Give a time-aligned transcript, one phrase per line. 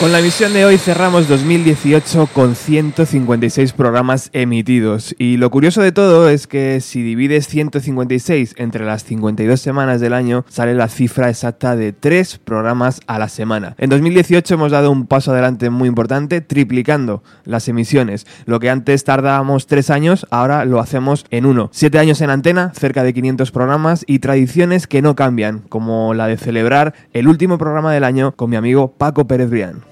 [0.00, 5.14] Con la emisión de hoy cerramos 2018 con 156 programas emitidos.
[5.18, 10.14] Y lo curioso de todo es que si divides 156 entre las 52 semanas del
[10.14, 13.74] año, sale la cifra exacta de 3 programas a la semana.
[13.76, 18.26] En 2018 hemos dado un paso adelante muy importante, triplicando las emisiones.
[18.46, 21.68] Lo que antes tardábamos 3 años, ahora lo hacemos en uno.
[21.74, 26.26] 7 años en antena, cerca de 500 programas y tradiciones que no cambian, como la
[26.26, 29.89] de celebrar el último programa del año con mi amigo Paco Pérez Brián.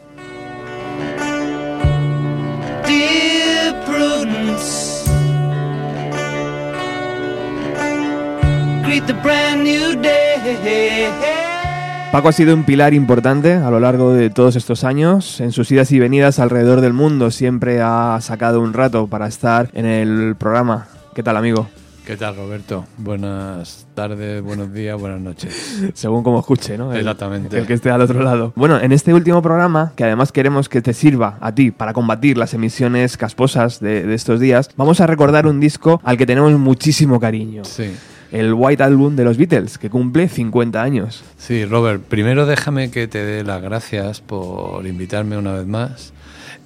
[12.10, 15.42] Paco ha sido un pilar importante a lo largo de todos estos años.
[15.42, 19.68] En sus idas y venidas alrededor del mundo siempre ha sacado un rato para estar
[19.74, 20.88] en el programa.
[21.14, 21.68] ¿Qué tal, amigo?
[22.06, 22.86] ¿Qué tal, Roberto?
[22.96, 25.82] Buenas tardes, buenos días, buenas noches.
[25.92, 26.94] Según como escuche, ¿no?
[26.94, 27.58] Exactamente.
[27.58, 28.54] El que esté al otro lado.
[28.56, 32.38] Bueno, en este último programa, que además queremos que te sirva a ti para combatir
[32.38, 36.50] las emisiones casposas de, de estos días, vamos a recordar un disco al que tenemos
[36.52, 37.66] muchísimo cariño.
[37.66, 37.92] Sí.
[38.30, 41.24] El White Album de los Beatles, que cumple 50 años.
[41.38, 46.12] Sí, Robert, primero déjame que te dé las gracias por invitarme una vez más.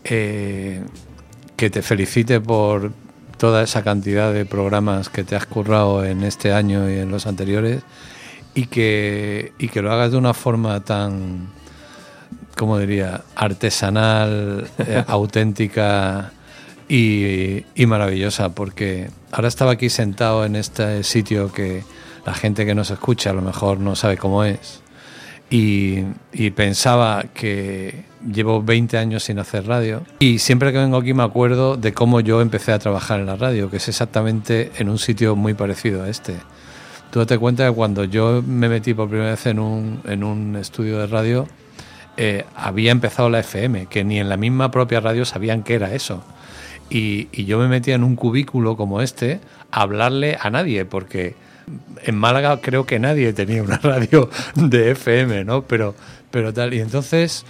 [0.04, 0.82] Eh,
[1.56, 2.92] que te felicite por
[3.38, 7.26] toda esa cantidad de programas que te has currado en este año y en los
[7.26, 7.82] anteriores
[8.54, 11.48] y que, y que lo hagas de una forma tan,
[12.56, 16.32] ¿cómo diría?, artesanal, eh, auténtica
[16.92, 21.84] y, y, maravillosa, porque ahora estaba aquí sentado en este sitio que
[22.26, 24.82] la gente que nos escucha a lo mejor no sabe cómo es
[25.48, 26.00] y,
[26.34, 31.22] y pensaba que llevo 20 años sin hacer radio y siempre que vengo aquí me
[31.22, 34.98] acuerdo de cómo yo empecé a trabajar en la radio, que es exactamente en un
[34.98, 36.36] sitio muy parecido a este.
[37.10, 40.56] Tú date cuenta que cuando yo me metí por primera vez en un, en un
[40.56, 41.48] estudio de radio,
[42.18, 45.94] eh, había empezado la FM, que ni en la misma propia radio sabían qué era
[45.94, 46.22] eso.
[46.92, 49.40] Y, y yo me metía en un cubículo como este
[49.70, 51.34] a hablarle a nadie, porque
[52.04, 55.62] en Málaga creo que nadie tenía una radio de FM, ¿no?
[55.62, 55.94] Pero,
[56.30, 56.74] pero tal.
[56.74, 57.44] Y entonces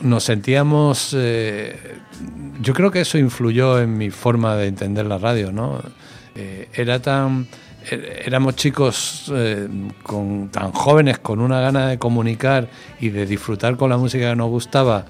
[0.00, 1.14] nos sentíamos.
[1.16, 1.76] Eh,
[2.60, 5.80] yo creo que eso influyó en mi forma de entender la radio, ¿no?
[6.34, 7.46] Eh, era tan.
[7.90, 9.66] Éramos chicos eh,
[10.02, 12.68] con, tan jóvenes, con una gana de comunicar
[13.00, 15.06] y de disfrutar con la música que nos gustaba,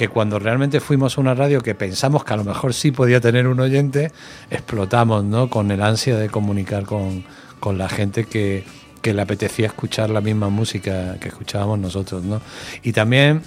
[0.00, 3.20] que cuando realmente fuimos a una radio que pensamos que a lo mejor sí podía
[3.20, 4.10] tener un oyente,
[4.50, 5.50] explotamos, ¿no?
[5.50, 7.22] Con el ansia de comunicar con,
[7.60, 8.64] con la gente que,
[9.02, 12.40] que le apetecía escuchar la misma música que escuchábamos nosotros, ¿no?
[12.82, 13.42] Y también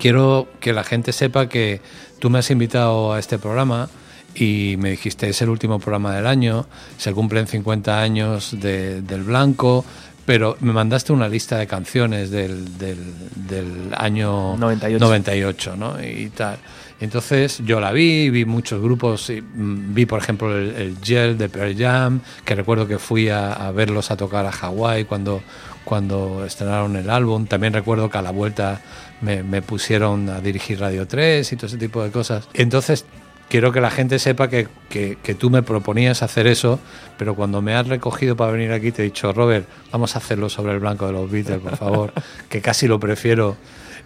[0.00, 1.80] quiero que la gente sepa que
[2.18, 3.88] tú me has invitado a este programa
[4.34, 6.66] y me dijiste es el último programa del año,
[6.96, 9.84] se cumplen 50 años de, del Blanco,
[10.28, 12.98] pero me mandaste una lista de canciones del, del,
[13.34, 15.02] del año 98.
[15.02, 15.96] 98, ¿no?
[16.04, 16.58] Y tal.
[17.00, 21.74] Entonces yo la vi, vi muchos grupos, vi por ejemplo el, el Gel de Pearl
[21.74, 25.40] Jam, que recuerdo que fui a, a verlos a tocar a Hawái cuando,
[25.82, 27.46] cuando estrenaron el álbum.
[27.46, 28.82] También recuerdo que a la vuelta
[29.22, 32.46] me, me, pusieron a dirigir Radio 3 y todo ese tipo de cosas.
[32.52, 33.06] Entonces
[33.48, 36.78] quiero que la gente sepa que, que, que, tú me proponías hacer eso,
[37.16, 40.48] pero cuando me has recogido para venir aquí te he dicho, Robert, vamos a hacerlo
[40.48, 42.12] sobre el blanco de los Beatles, por favor,
[42.48, 43.56] que casi lo prefiero.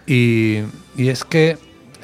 [0.05, 0.59] Y,
[0.97, 1.57] y es que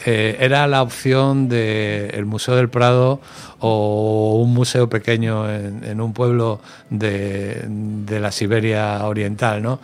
[0.05, 3.19] eh, era la opción del el Museo del Prado
[3.59, 9.81] o un museo pequeño en, en un pueblo de, de, la Siberia Oriental, ¿no?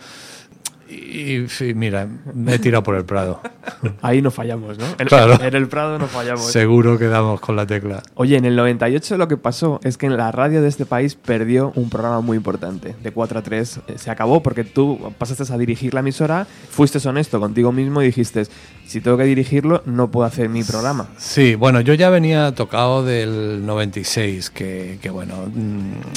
[0.88, 3.40] Y, y, mira, me he tirado por el Prado.
[4.02, 4.84] Ahí no fallamos, ¿no?
[4.98, 5.38] En, claro.
[5.42, 6.50] en el Prado no fallamos.
[6.50, 8.02] Seguro que damos con la tecla.
[8.14, 11.14] Oye, en el 98 lo que pasó es que en la radio de este país
[11.14, 12.94] perdió un programa muy importante.
[13.02, 16.96] De 4 a 3 eh, se acabó porque tú pasaste a dirigir la emisora, fuiste
[17.06, 18.44] honesto contigo mismo y dijiste,
[18.86, 21.08] si tengo que dirigirlo, no puedo hacer mi programa.
[21.18, 25.34] Sí, bueno, yo ya venía tocado del 96, que, que bueno,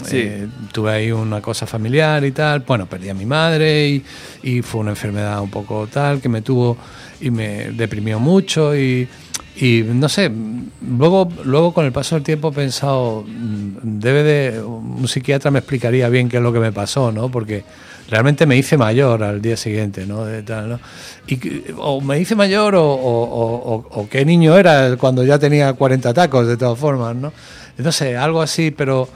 [0.05, 0.17] sí.
[0.17, 2.61] eh, tuve ahí una cosa familiar y tal.
[2.61, 4.05] Bueno, perdí a mi madre y,
[4.43, 6.77] y fue una enfermedad un poco tal que me tuvo
[7.21, 9.07] y me deprimió mucho y,
[9.55, 10.31] y no sé,
[10.87, 16.07] luego, luego con el paso del tiempo he pensado, debe de, un psiquiatra me explicaría
[16.09, 17.29] bien qué es lo que me pasó, ¿no?
[17.29, 17.63] Porque
[18.09, 20.25] realmente me hice mayor al día siguiente, ¿no?
[20.25, 20.79] De tal, ¿no?
[21.27, 21.39] Y,
[21.77, 26.13] o me hice mayor o, o, o, o, qué niño era cuando ya tenía 40
[26.13, 27.33] tacos, de todas formas, ¿no?
[27.91, 29.07] Sé, algo así, pero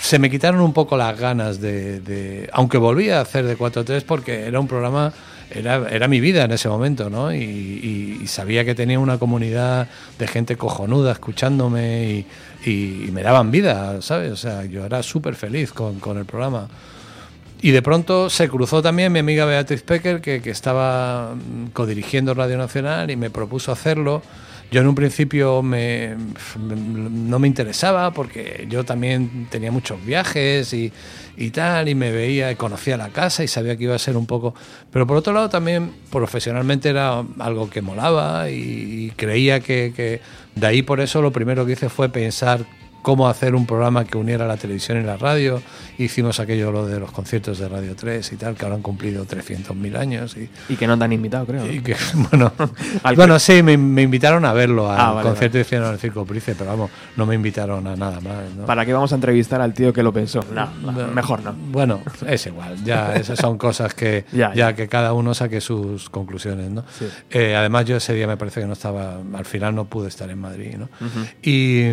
[0.00, 4.46] se me quitaron un poco las ganas de, aunque volví a hacer de 4-3 porque
[4.46, 5.12] era un programa
[5.50, 7.32] era, era mi vida en ese momento, ¿no?
[7.34, 12.26] Y, sabía que tenía una comunidad de gente cojonuda escuchándome
[12.66, 14.30] y, y me daban vida, ¿sabes?
[14.32, 16.68] O sea, yo era súper feliz con, con, el programa.
[17.62, 21.34] y de pronto se cruzó también mi amiga Beatriz Pecker, que, que estaba
[21.72, 24.22] codirigiendo Radio Nacional y me propuso hacerlo.
[24.70, 26.14] Yo en un principio me,
[26.58, 30.92] no me interesaba porque yo también tenía muchos viajes y,
[31.38, 34.16] y tal, y me veía y conocía la casa y sabía que iba a ser
[34.16, 34.54] un poco...
[34.90, 40.20] Pero por otro lado también profesionalmente era algo que molaba y, y creía que, que
[40.54, 42.66] de ahí por eso lo primero que hice fue pensar
[43.02, 45.62] cómo hacer un programa que uniera la televisión y la radio.
[45.98, 49.24] Hicimos aquello lo de los conciertos de Radio 3 y tal, que ahora han cumplido
[49.26, 50.36] 300.000 años.
[50.36, 51.64] Y, Y que no te han invitado, creo.
[51.64, 51.72] ¿no?
[51.72, 51.96] y que,
[53.16, 56.00] bueno, sí, me, me invitaron a verlo al Ah, vale, concierto que hicieron en el
[56.00, 58.34] Circo Price, pero vamos, no me invitaron a nada más.
[58.56, 58.66] ¿no?
[58.66, 60.40] ¿Para qué vamos a entrevistar al tío que lo pensó?
[60.54, 60.68] No,
[61.14, 61.52] mejor no.
[61.70, 64.72] Bueno, es igual, ya esas son cosas que Ya, ya, ya.
[64.74, 66.84] que cada uno saque sus conclusiones, ¿no?
[66.98, 67.06] Sí.
[67.30, 70.28] Eh, además yo ese día me parece que no estaba, al final no pude estar
[70.30, 70.88] en Madrid, ¿no?
[71.42, 71.90] y,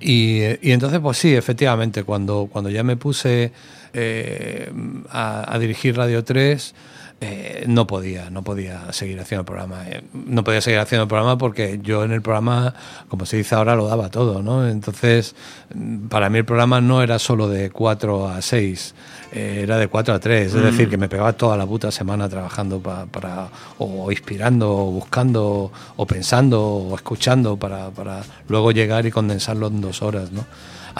[0.00, 3.52] y, entonces pues sí, efectivamente, cuando, cuando ya me puse
[3.92, 4.70] eh,
[5.10, 6.74] a, a dirigir Radio 3
[7.22, 9.84] eh, no podía, no podía seguir haciendo el programa.
[9.88, 12.74] Eh, no podía seguir haciendo el programa porque yo en el programa,
[13.08, 14.66] como se dice ahora, lo daba todo, ¿no?
[14.66, 15.34] Entonces,
[15.74, 18.94] mm, para mí el programa no era solo de 4 a 6,
[19.32, 20.54] eh, era de 4 a 3.
[20.54, 23.48] Es decir, que me pegaba toda la puta semana trabajando pa- para,
[23.78, 29.80] o inspirando, o buscando, o pensando, o escuchando para, para luego llegar y condensarlo en
[29.82, 30.46] dos horas, ¿no?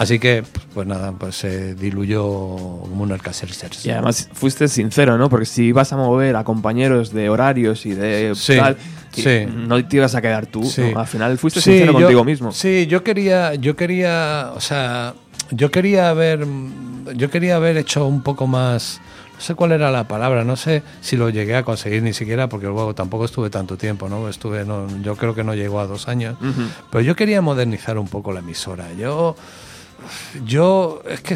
[0.01, 0.43] Así que,
[0.73, 3.69] pues nada, pues se diluyó como un Alcacercer.
[3.83, 5.29] Y además fuiste sincero, ¿no?
[5.29, 8.77] Porque si ibas a mover a compañeros de horarios y de Sí, tal,
[9.11, 9.45] sí.
[9.45, 10.63] no te ibas a quedar tú.
[10.63, 10.81] Sí.
[10.91, 10.99] ¿no?
[11.01, 12.51] Al final fuiste sincero yo- contigo mismo.
[12.51, 15.13] Sí, yo quería, yo quería, o sea,
[15.51, 16.47] yo quería haber,
[17.15, 19.01] yo quería haber hecho un poco más,
[19.35, 22.49] no sé cuál era la palabra, no sé si lo llegué a conseguir ni siquiera,
[22.49, 24.27] porque luego tampoco estuve tanto tiempo, ¿no?
[24.29, 26.63] Estuve, no, yo creo que no llegó a dos años, Ujú.
[26.89, 28.87] pero yo quería modernizar un poco la emisora.
[28.97, 29.35] Yo,
[30.45, 31.35] yo es que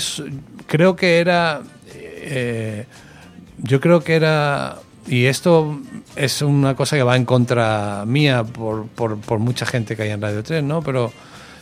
[0.68, 1.62] creo que era,
[1.94, 2.86] eh,
[3.58, 5.80] yo creo que era, y esto
[6.16, 10.10] es una cosa que va en contra mía por, por, por mucha gente que hay
[10.12, 10.82] en Radio 3, ¿no?
[10.82, 11.12] Pero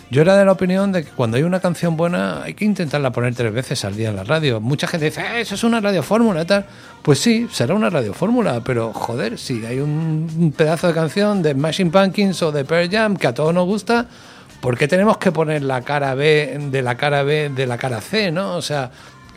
[0.10, 3.12] yo era de la opinión de que cuando hay una canción buena hay que intentarla
[3.12, 4.62] poner tres veces al día en la radio.
[4.62, 6.66] Mucha gente dice, "Eh, eso es una radiofórmula tal.
[7.02, 11.56] Pues sí, será una radiofórmula, pero joder, si hay un, un pedazo de canción de
[11.56, 14.06] Machine Pumpkins o de Pearl Jam que a todos nos gusta,
[14.64, 18.00] ¿por qué tenemos que poner la cara B de la cara B de la cara
[18.00, 18.56] C, no?
[18.56, 18.92] O sea,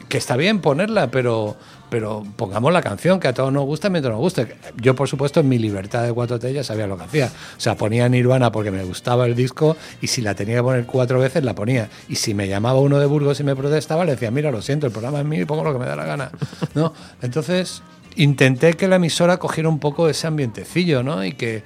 [0.08, 1.56] que está bien ponerla, pero,
[1.90, 4.54] pero pongamos la canción que a todos nos gusta mientras nos guste.
[4.76, 7.26] Yo, por supuesto, en mi libertad de 4T ya sabía lo que hacía.
[7.26, 10.86] O sea, ponía Nirvana porque me gustaba el disco y si la tenía que poner
[10.86, 11.90] cuatro veces, la ponía.
[12.08, 14.86] Y si me llamaba uno de Burgos y me protestaba, le decía, mira, lo siento,
[14.86, 16.30] el programa es mío y pongo lo que me da la gana.
[16.76, 16.92] ¿No?
[17.20, 17.82] Entonces,
[18.16, 21.24] intenté que la emisora cogiera un poco ese ambientecillo, ¿no?
[21.24, 21.62] Y que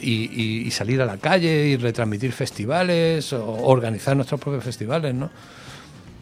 [0.00, 5.30] y, salir a la calle y retransmitir festivales o organizar nuestros propios festivales, ¿no?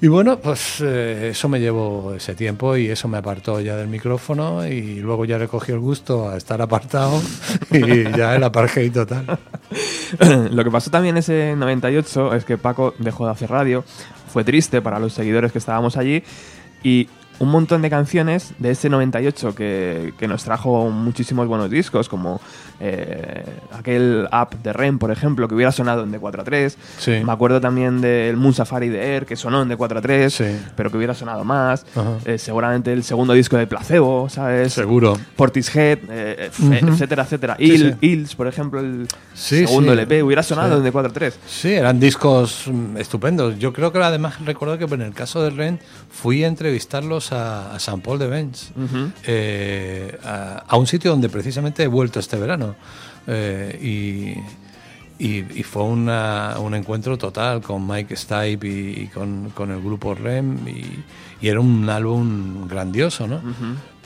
[0.03, 3.89] Y bueno, pues eh, eso me llevó ese tiempo y eso me apartó ya del
[3.89, 7.21] micrófono y luego ya le cogí el gusto a estar apartado
[7.71, 9.39] y ya el apartheid total.
[10.51, 13.85] Lo que pasó también ese 98 es que Paco dejó de hacer radio.
[14.33, 16.23] Fue triste para los seguidores que estábamos allí.
[16.83, 17.09] Y
[17.41, 22.41] un montón de canciones de ese 98 que, que nos trajo muchísimos buenos discos, como
[22.79, 26.79] eh, aquel app de REM, por ejemplo, que hubiera sonado en D4 a 3.
[26.99, 27.11] Sí.
[27.25, 30.45] Me acuerdo también del Moon Safari de Air, que sonó en D4 a 3, Sí.
[30.77, 31.85] pero que hubiera sonado más.
[32.25, 34.73] Eh, seguramente el segundo disco de Placebo, ¿sabes?
[34.73, 35.19] Seguro.
[35.37, 36.73] Portishead, eh, Ujú.
[36.75, 37.57] etcétera, etcétera.
[37.59, 39.93] Sí, Il- por ejemplo, el segundo.
[39.93, 41.39] LP, hubiera sonado en D4 a 3.
[41.47, 43.59] Sí, eran discos mm, estupendos.
[43.59, 45.81] Yo creo que además recuerdo que en el caso de Ren
[46.11, 48.27] fui a entrevistarlos a, a San Paul de
[48.77, 49.11] Ujú.
[49.27, 52.75] eh, a, a un sitio donde precisamente he vuelto este verano.
[53.27, 53.79] Eh,
[55.19, 59.71] y, y- y fue una- un encuentro total con Mike Stipe y, y con, con
[59.71, 61.05] el grupo REM y,
[61.47, 63.41] era un álbum grandioso, ¿no?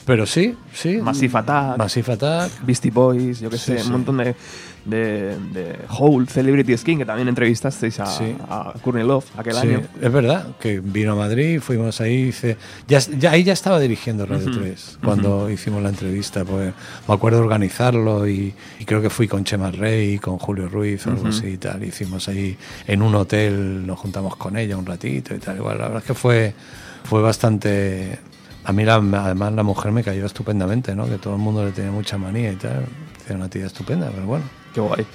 [0.05, 0.97] Pero sí, sí.
[1.01, 1.77] Massive Attack.
[1.77, 2.51] Massive Attack.
[2.65, 3.85] Beastie Boys, yo qué Sí, sé, sí.
[3.87, 4.35] un montón de,
[4.85, 8.35] de, de Hole, Celebrity Skin, que también entrevistasteis a, Sí.
[8.49, 9.81] a Courtney Love aquel Sí, año.
[10.01, 12.55] es verdad, que vino a Madrid, fuimos ahí, hice,
[12.87, 16.73] ya, ya ahí ya estaba dirigiendo Radio 3 cuando hicimos la entrevista, pues
[17.07, 21.11] me acuerdo organizarlo y, y creo que fui con Chema Rey, con Julio Ruiz o
[21.11, 22.55] algo así y tal, hicimos ahí
[22.87, 26.07] en un hotel, nos juntamos con ella un ratito y tal, igual, la verdad es
[26.07, 26.53] que fue,
[27.03, 28.19] fue bastante...
[28.67, 31.05] A mí la- además la mujer me cayó estupendamente, ¿no?
[31.07, 32.83] Que todo el mundo le tenía mucha manía y tal.
[33.27, 34.43] Era una tía estupenda, pero bueno.
[34.75, 35.05] Qué guay.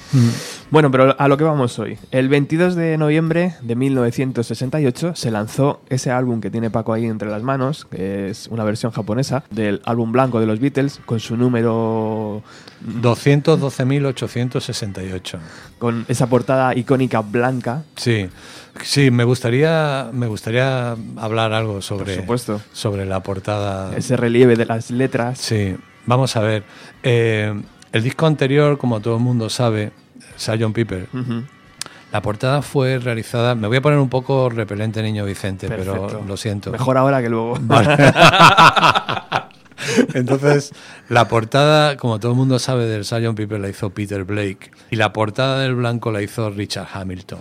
[0.71, 1.99] Bueno, pero a lo que vamos hoy.
[2.11, 7.29] El 22 de noviembre de 1968 se lanzó ese álbum que tiene Paco ahí entre
[7.29, 11.37] las manos, que es una versión japonesa del álbum blanco de los Beatles, con su
[11.37, 12.43] número
[13.03, 15.39] 212.868.
[15.79, 17.83] con esa portada icónica blanca.
[17.97, 18.29] Sí,
[18.83, 22.61] sí, me gustaría, me gustaría hablar algo sobre, Por supuesto.
[22.73, 23.95] sobre la portada.
[23.97, 25.39] Ese relieve de las letras.
[25.39, 25.77] Sí,
[26.07, 26.65] vamos a ver.
[27.03, 27.55] Eh,
[27.93, 29.93] el disco anterior, como todo el mundo sabe,
[30.37, 30.73] Sgt.
[30.73, 31.43] Piper, Ujú.
[32.13, 33.55] la portada fue realizada.
[33.55, 36.07] Me voy a poner un poco repelente, niño Vicente, Perfecto.
[36.09, 36.71] pero lo siento.
[36.71, 37.59] Mejor ahora que luego.
[40.15, 40.73] Entonces,
[41.09, 43.35] la portada, como todo el mundo sabe, del Sgt.
[43.35, 47.39] Piper la hizo Peter Blake y la portada del blanco la hizo Richard Hamilton.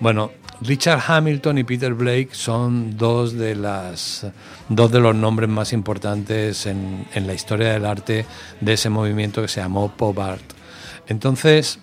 [0.00, 0.30] Bueno,
[0.60, 4.26] Richard Hamilton y Peter Blake son dos de las
[4.68, 8.24] dos de los nombres más importantes en, en la historia del arte
[8.60, 10.42] de ese movimiento que se llamó pop art.
[11.06, 11.78] Entonces,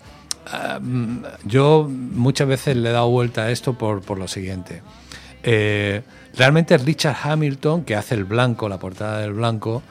[0.47, 0.79] ah,
[1.43, 4.81] yo muchas veces le he dado vuelta a esto por, por lo siguiente.
[5.43, 6.01] Eh,
[6.35, 9.83] realmente Richard Hamilton, que hace el blanco, la portada del blanco,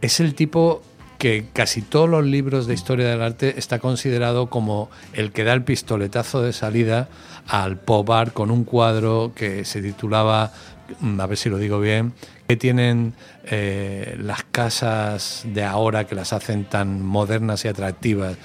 [0.00, 0.82] es el tipo
[1.24, 5.54] que casi todos los libros de historia del arte está considerado como el que da
[5.54, 7.08] el pistoletazo de salida
[7.46, 10.52] al pop art con un cuadro que se titulaba,
[11.00, 12.12] mm, a ver si lo digo bien,
[12.46, 18.36] que tienen eh, las casas de ahora que las hacen tan modernas y atractivas.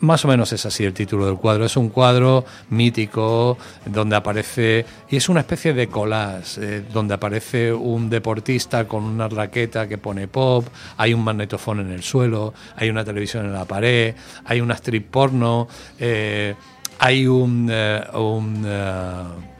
[0.00, 1.64] Más o menos es así el título del cuadro.
[1.64, 7.72] Es un cuadro mítico donde aparece, y es una especie de collage, eh, donde aparece
[7.72, 10.66] un deportista con una raqueta que pone pop,
[10.98, 14.14] hay un magnetofón en el suelo, hay una televisión en la pared,
[14.44, 15.66] hay una strip porno,
[15.98, 16.54] eh,
[16.98, 17.72] hay un...
[18.14, 19.53] un,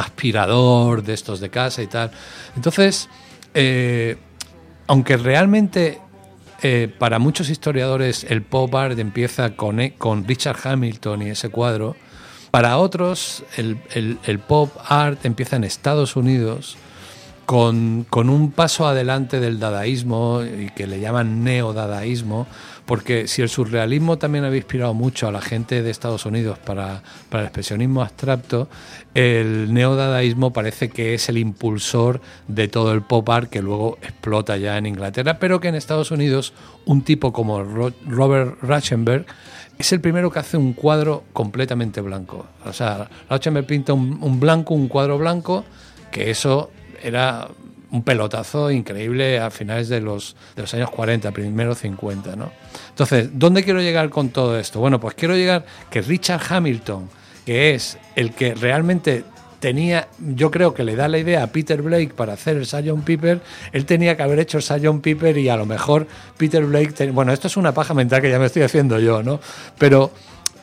[0.00, 2.10] aspirador de estos de casa y tal.
[2.56, 3.08] Entonces,
[3.54, 4.16] eh,
[4.86, 6.00] aunque realmente
[6.62, 11.48] eh, para muchos historiadores el pop art empieza con, e- con Richard Hamilton y ese
[11.48, 11.96] cuadro,
[12.50, 16.76] para otros el, el- pop art empieza en Estados Unidos
[17.46, 22.46] con, con un paso adelante del dadaísmo y que le llaman neodadaísmo,
[22.90, 27.04] porque si el surrealismo también había inspirado mucho a la gente de Estados Unidos para,
[27.28, 28.68] para el expresionismo abstracto,
[29.14, 34.56] el neodadaísmo parece que es el impulsor de todo el pop art que luego explota
[34.56, 36.52] ya en Inglaterra, pero que en Estados Unidos
[36.84, 39.24] un tipo como Ro- Robert Rauschenberg
[39.78, 42.46] es el primero que hace un cuadro completamente blanco.
[42.66, 45.64] O sea, Rauschenberg pinta un, un blanco, un cuadro blanco,
[46.10, 46.72] que eso
[47.04, 47.46] era
[47.90, 52.52] un pelotazo increíble a finales de los, de los años 40, primero 50, ¿no?
[52.90, 54.80] Entonces, ¿dónde quiero llegar con todo esto?
[54.80, 57.08] Bueno, pues quiero llegar que Richard Hamilton,
[57.44, 59.24] que es el que realmente
[59.60, 63.04] tenía, yo creo que le da la idea a Peter Blake para hacer el Sgt.
[63.04, 63.40] Piper,
[63.72, 65.00] él tenía que haber hecho el Sgt.
[65.02, 66.06] Piper y a lo mejor
[66.36, 69.40] Peter Blake, bueno, esto es una paja mental que ya me estoy haciendo yo, ¿no?
[69.78, 70.10] Pero,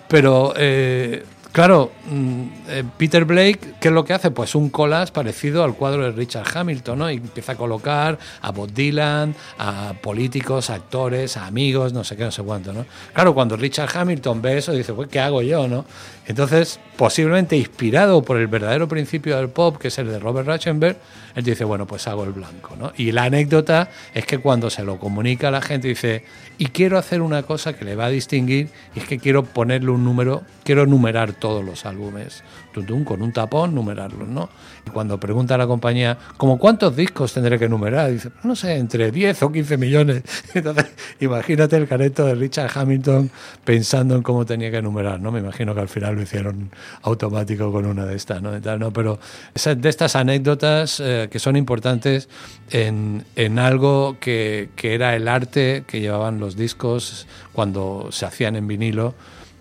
[0.08, 1.24] pero eh,
[1.58, 4.30] claro, mm, eh, Peter Blake, ¿qué es lo que hace?
[4.30, 7.10] Pues un collage parecido al cuadro de Richard Hamilton, ¿no?
[7.10, 12.16] Y empieza a colocar a Bob Dylan, a políticos, a actores, a amigos, no sé
[12.16, 12.86] qué, no sé cuánto, ¿no?
[13.12, 15.84] Claro, cuando Richard Hamilton ve eso, dice, pues, ¿qué hago yo, no?
[16.28, 20.98] Entonces, posiblemente inspirado por el verdadero principio del pop, que es el de Robert Rauschenberg,
[21.36, 22.92] él dice, bueno, pues hago el blanco, ¿no?
[22.98, 26.26] Y la anécdota es que cuando se lo comunica a la gente, dice,
[26.58, 29.92] y quiero hacer una cosa que le va a distinguir, y es que quiero ponerle
[29.92, 32.44] un número, quiero numerar todos los álbumes,
[32.78, 34.50] tum, tum, con un tapón, numerarlos, ¿no?
[34.86, 38.12] Y cuando pregunta a la compañía, ¿como cuántos discos tendré que numerar?
[38.12, 40.24] Dice, no sé, entre 10 o 15 millones.
[40.54, 40.88] Entonces,
[41.20, 43.30] imagínate el careto de Richard Hamilton
[43.64, 45.32] pensando en cómo tenía que numerar, ¿no?
[45.32, 48.60] Me imagino que al final lo hicieron automático con una de estas, ¿no?
[48.62, 48.92] Tal, ¿no?
[48.92, 49.20] Pero
[49.54, 52.30] esas, de estas anécdotas eh, que son importantes
[52.70, 58.56] en, en algo que, que era el arte que llevaban los discos cuando se hacían
[58.56, 59.16] en vinilo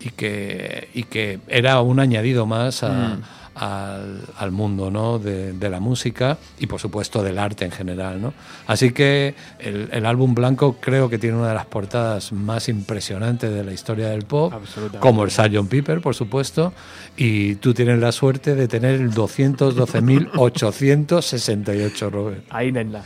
[0.07, 3.17] y que, y que era un añadido más a,
[3.55, 5.19] al, al mundo ¿no?
[5.19, 8.21] de, de la música y por supuesto del arte en general.
[8.21, 8.33] ¿no?
[8.67, 13.53] Así que el, el álbum blanco creo que tiene una de las portadas más impresionantes
[13.53, 14.53] de la historia del pop,
[14.99, 15.67] como el Sgt.
[15.69, 16.71] Piper, por supuesto,
[17.17, 22.45] y tú tienes la suerte de tener el 212.868, Robert.
[22.49, 23.03] Ahí, nena.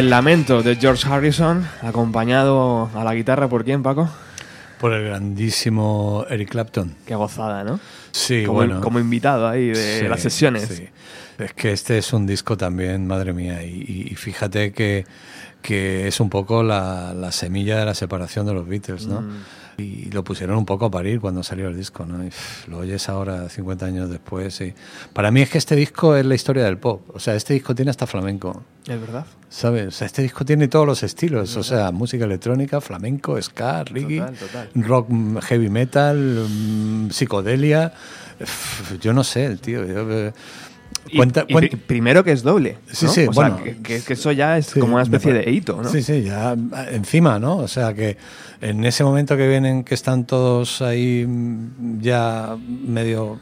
[0.00, 4.08] El lamento de George Harrison, acompañado a la guitarra por quién, Paco?
[4.80, 6.94] Por el grandísimo Eric Clapton.
[7.04, 7.78] Qué gozada, ¿no?
[8.10, 8.80] Sí, como, bueno.
[8.80, 10.68] como invitado ahí de Sí, las sesiones.
[10.68, 10.88] sí.
[11.36, 15.04] Es que este es un disco también, madre mía, y, fíjate que,
[15.60, 19.20] que es un poco la, la semilla de la separación de los Beatles, ¿no?
[19.20, 19.36] Mm.
[19.80, 22.24] Y lo pusieron un poco a parir cuando salió el disco, ¿no?
[22.24, 24.74] Y, pff, lo oyes ahora, 50 años después, y
[25.12, 27.02] para mí es que este disco es la historia del pop.
[27.14, 28.62] O sea, este disco tiene hasta flamenco.
[28.86, 29.26] Es verdad.
[29.48, 29.88] ¿Sabes?
[29.88, 34.18] O sea, este disco tiene todos los estilos, o sea, música electrónica, flamenco, ska, reggae,
[34.20, 34.70] Total, total.
[34.74, 37.92] rock, mm, heavy metal, mm, psicodelia.
[39.00, 39.84] Yo no sé, tío.
[39.84, 40.32] yo,
[41.08, 42.76] Y- cuenta- y primero que es doble.
[42.92, 43.12] Sí, ¿no?
[43.12, 43.56] sí, o bueno.
[43.62, 45.88] que, que- que eso ya es Sí, como una especie de hito, ¿no?
[45.88, 46.56] Sí, sí, ya
[46.92, 47.56] encima, ¿no?
[47.56, 48.16] O sea que
[48.60, 53.40] en ese momento que vienen, que están todos ahí mm, ya medio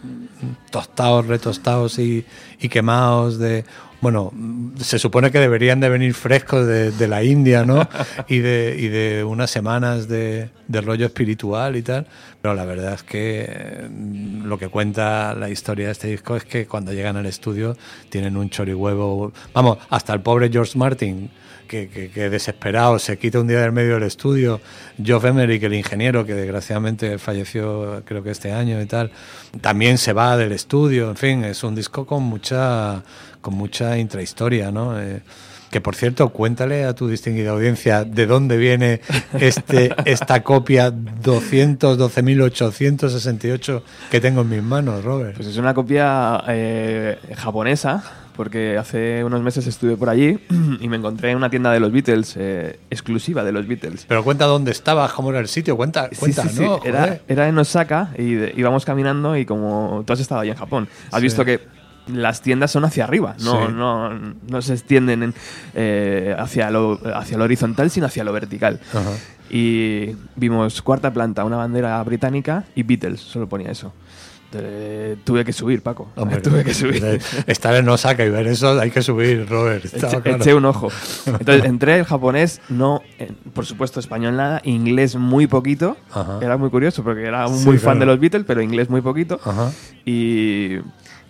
[0.71, 2.25] tostados, retostados y,
[2.61, 3.65] y quemados de...
[4.01, 7.89] Bueno, mm, se supone que deberían de venir frescos de, de la India, ¿no?
[8.29, 12.07] Y de, y de unas semanas de, de rollo espiritual y tal.
[12.41, 13.89] Pero la verdad es que eh,
[14.45, 17.77] lo que cuenta la historia de este disco es que cuando llegan al estudio
[18.11, 19.33] tienen un chorihuevo.
[19.53, 21.31] Vamos, hasta el pobre George Martin,
[21.67, 24.61] que, que- que desesperado se quita un día del medio del estudio.
[25.03, 29.11] Geoff Emerick, el ingeniero, que desgraciadamente falleció creo que este año y tal,
[29.61, 31.11] también se va del estudio.
[31.11, 33.03] En fin, es un disco con mucha,
[33.41, 34.99] con mucha intrahistoria, ¿no?
[35.01, 35.23] Eh,
[35.71, 39.01] que por cierto, cuéntale a tu distinguida audiencia de dónde viene
[39.39, 45.37] este, esta copia 212.868 que tengo en mis manos, Robert.
[45.37, 48.03] Pues es una copia eh, japonesa,
[48.37, 50.39] porque hace unos meses estuve por allí
[50.81, 54.05] y me encontré en una tienda de los Beatles, eh, exclusiva de los Beatles.
[54.09, 56.81] Pero cuenta dónde estabas, cómo era el sitio, cuenta, cuenta, sí, sí, ¿no?
[56.85, 60.89] Era, en Osaka y de- íbamos caminando y como tú has estado ahí en Japón,
[61.11, 61.61] has visto que
[62.13, 63.73] las tiendas son hacia arriba, no, Sí.
[63.75, 64.11] no,
[64.49, 65.35] no se extienden en,
[65.75, 68.81] eh, hacia, lo, hacia lo horizontal, sino hacia lo vertical.
[68.93, 69.11] Ajá.
[69.51, 73.93] Y vimos cuarta planta, una bandera británica y Beatles, solo ponía eso.
[75.25, 76.11] Tuve que subir, Paco.
[76.17, 77.03] Hombre, tuve que subir.
[77.03, 79.85] de- Estar en Osaka y ver eso, hay que subir, Robert.
[79.85, 80.37] Eché, claro.
[80.37, 80.89] eché un ojo.
[81.27, 85.99] Entonces entré el japonés, no, eh, por supuesto español nada, inglés muy poquito.
[86.13, 86.39] Ajá.
[86.41, 88.01] Era muy curioso porque era Sí, muy fan claro.
[88.01, 89.39] de los Beatles, pero inglés muy poquito.
[89.45, 89.71] Ajá.
[90.07, 90.77] Y,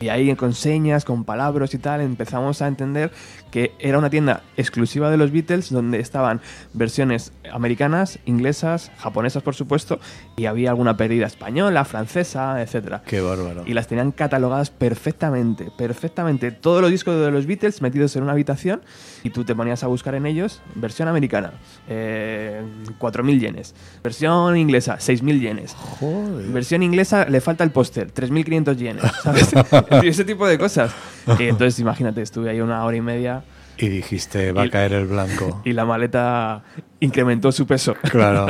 [0.00, 3.10] y ahí con señas, con palabras y tal, empezamos a entender
[3.50, 6.40] que era una tienda exclusiva de los Beatles donde estaban
[6.72, 10.00] versiones americanas, inglesas, japonesas por supuesto,
[10.36, 13.02] y había alguna pérdida española, francesa, etcétera.
[13.06, 13.64] Qué bárbaro.
[13.66, 16.50] Y las tenían catalogadas perfectamente, perfectamente.
[16.50, 18.82] Todos los discos de los Beatles metidos en una habitación
[19.22, 21.52] y tú te ponías a buscar en ellos versión americana,
[21.88, 22.62] eh,
[22.98, 23.74] 4.000 yenes.
[24.02, 25.74] Versión inglesa, 6.000 yenes.
[25.74, 26.46] Joder.
[26.48, 29.50] Versión inglesa le falta el póster, 3.500 yenes, ¿sabes?
[30.02, 30.92] Ese tipo de cosas.
[31.38, 33.42] Y entonces imagínate, estuve ahí una hora y media
[33.78, 35.60] Y dijiste, va Y- a caer el blanco.
[35.64, 36.62] y la maleta
[37.00, 37.94] incrementó su peso.
[38.10, 38.46] Claro.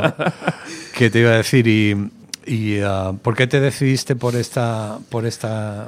[0.97, 1.67] ¿Qué te iba a decir?
[1.67, 2.11] Y,
[2.45, 5.87] y ah, ¿por qué te decidiste por esta, por esta,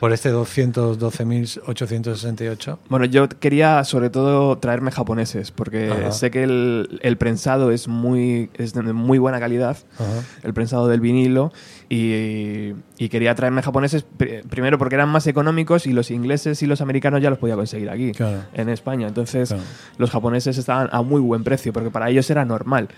[0.00, 2.78] por este 212.868?
[2.88, 6.12] Bueno, yo quería sobre todo traerme japoneses, porque Ajá.
[6.12, 10.22] sé que el, el prensado es muy, es de muy buena calidad, Ajá.
[10.42, 11.52] el prensado del vinilo,
[11.90, 16.66] y, y quería traerme japoneses pri- primero porque eran más económicos y los ingleses y
[16.66, 18.40] los americanos ya los podía conseguir aquí, Claro.
[18.52, 19.08] en España.
[19.08, 19.62] Entonces, Claro.
[19.96, 22.88] los japoneses estaban a muy buen precio, porque para ellos era normal.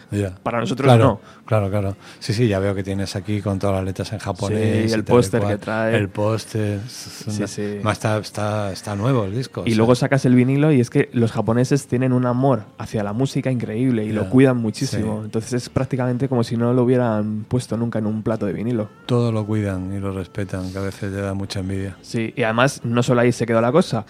[0.43, 1.21] Para nosotros claro, no.
[1.47, 1.97] Claro, claro.
[2.19, 4.89] Sí, sí, ya veo que tienes aquí con todas las letras en japonés.
[4.91, 5.97] Sí, el póster que trae.
[5.97, 6.81] El póster.
[6.89, 7.79] Sí, sí.
[7.89, 9.61] Está, está, está nuevo el disco.
[9.63, 9.77] o Y sea.
[9.79, 13.51] luego sacas el vinilo y es que los japoneses tienen un amor hacia la música
[13.51, 15.23] increíble y lo cuidan muchísimo.
[15.25, 18.80] Entonces es prácticamente como si no lo hubieran puesto nunca en un plato de vinilo.
[19.07, 21.97] Todo lo cuidan y lo respetan, que a veces le da mucha envidia.
[22.03, 24.05] Sí, y además no solo ahí se quedó la cosa.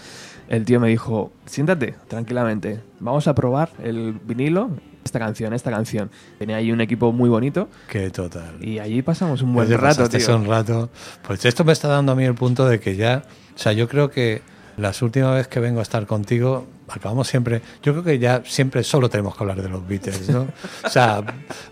[0.48, 4.70] El tío me dijo, siéntate tranquilamente, vamos a probar el vinilo,
[5.04, 6.11] esta canción, esta canción.
[6.38, 8.56] Tenía ahí un equipo muy bonito Que total.
[8.61, 10.37] y allí pasamos un buen rato, tío.
[10.37, 10.90] un rato.
[11.26, 13.22] Pues esto me está dando a mí el punto de que ya,
[13.54, 14.42] o sea, yo creo que
[14.76, 18.83] las últimas veces que vengo a estar contigo, acabamos siempre, yo creo que ya siempre
[18.85, 20.46] solo tenemos que hablar de los Beatles, ¿no?
[20.85, 21.22] O sea,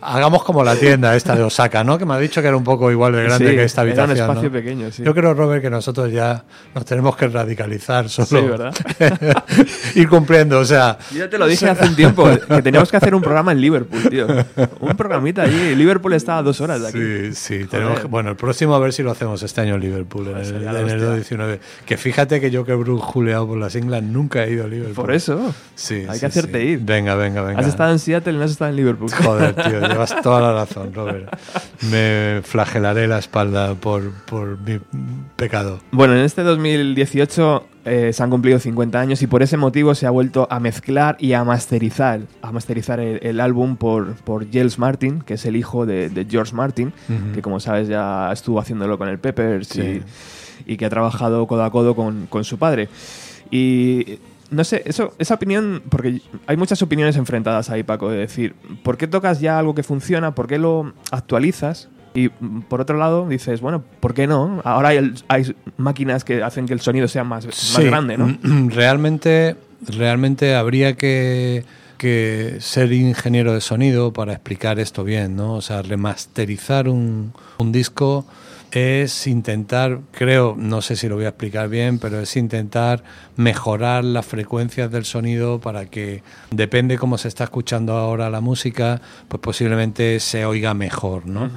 [0.01, 1.99] hagamos como la tienda esta de Osaka, ¿no?
[1.99, 3.93] Que me ha dicho que era un poco igual de grande Sí, que esta era
[3.93, 4.31] un habitación.
[4.31, 4.53] espacio ¿no?
[4.53, 5.03] pequeño, sí.
[5.03, 8.27] Yo creo, Robert, que nosotros ya nos tenemos que radicalizar solo.
[8.27, 8.75] Sí, ¿verdad?
[9.95, 12.97] Ir cumpliendo, o sea, Yo ya te lo dije hace un tiempo, que teníamos que
[12.97, 14.27] hacer un programa en Liverpool, tío.
[14.81, 15.75] Un programita allí.
[15.75, 16.99] Liverpool está a dos horas de aquí.
[17.37, 19.81] Sí, sí, tenemos que- bueno, el próximo a ver si lo hacemos este año en
[19.81, 21.15] Liverpool, en el, sería la en el hostia.
[21.15, 21.61] 19.
[21.87, 24.95] Que fíjate que yo que he brujuleado por las Inglaterras nunca he ido a Liverpool.
[25.09, 25.55] Por eso.
[25.75, 26.67] Sí, Hay sí, que hacerte sí.
[26.67, 26.81] ir.
[26.81, 27.61] Venga, venga, venga.
[27.61, 29.11] Has estado en Seattle y no has estado en Liverpool.
[29.25, 31.35] Joder, tío, llevas toda la razón, Robert.
[31.91, 34.79] Me flagelaré la espalda por, por mi
[35.37, 35.81] pecado.
[35.93, 40.07] Bueno, en este 2018 eh, se han cumplido 50 años y por ese motivo se
[40.07, 44.79] ha vuelto a mezclar y a masterizar, a masterizar el, el álbum por, por Giles
[44.79, 46.93] Martin, que es el hijo de, de George Martin,
[47.33, 50.03] que como sabes ya estuvo haciéndolo con el Peppers Sí.
[50.67, 52.91] y, y que ha trabajado codo a codo con, con su padre.
[53.51, 54.19] Y
[54.51, 58.97] no sé, eso, esa opinión, porque hay muchas opiniones enfrentadas ahí, Paco, de decir, ¿por
[58.97, 60.35] qué tocas ya algo que funciona?
[60.35, 61.89] ¿Por qué lo actualizas?
[62.15, 64.61] Y mm, por otro lado dices, bueno, ¿por qué no?
[64.65, 68.37] Ahora hay, el- hay máquinas que hacen que el sonido sea más, más grande, ¿no?
[68.71, 69.57] Realmente,
[69.87, 71.65] realmente habría que,
[71.99, 75.55] que ser ingeniero de sonido para explicar esto bien, ¿no?
[75.55, 78.27] O sea, remasterizar un, un disco
[78.73, 83.03] es intentar, creo, no sé si lo voy a explicar bien, pero es intentar
[83.37, 89.01] mejorar las frecuencias del sonido para que, depende cómo se está escuchando ahora la música,
[89.29, 91.51] pues posiblemente se oiga mejor, ¿no?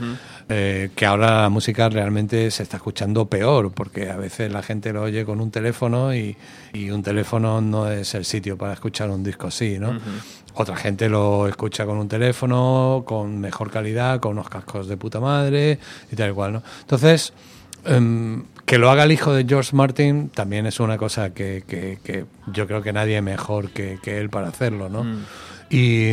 [0.50, 4.92] Eh, que ahora la música realmente se está escuchando peor, porque a veces la gente
[4.92, 6.36] lo oye con un teléfono y,
[6.74, 9.98] y un teléfono no es el sitio para escuchar un disco así, ¿no?
[10.54, 15.20] Otra gente lo escucha con un teléfono, con mejor calidad, con unos cascos de puta
[15.22, 15.80] madre
[16.12, 16.64] y tal y cual, ¿no?
[16.82, 17.32] Entonces,
[17.86, 22.00] em, que lo haga el hijo de George Martin también es una cosa que, que-
[22.04, 25.04] que yo creo que nadie mejor que, que él para hacerlo, ¿no?
[25.06, 25.24] Mm.
[25.70, 26.10] Y,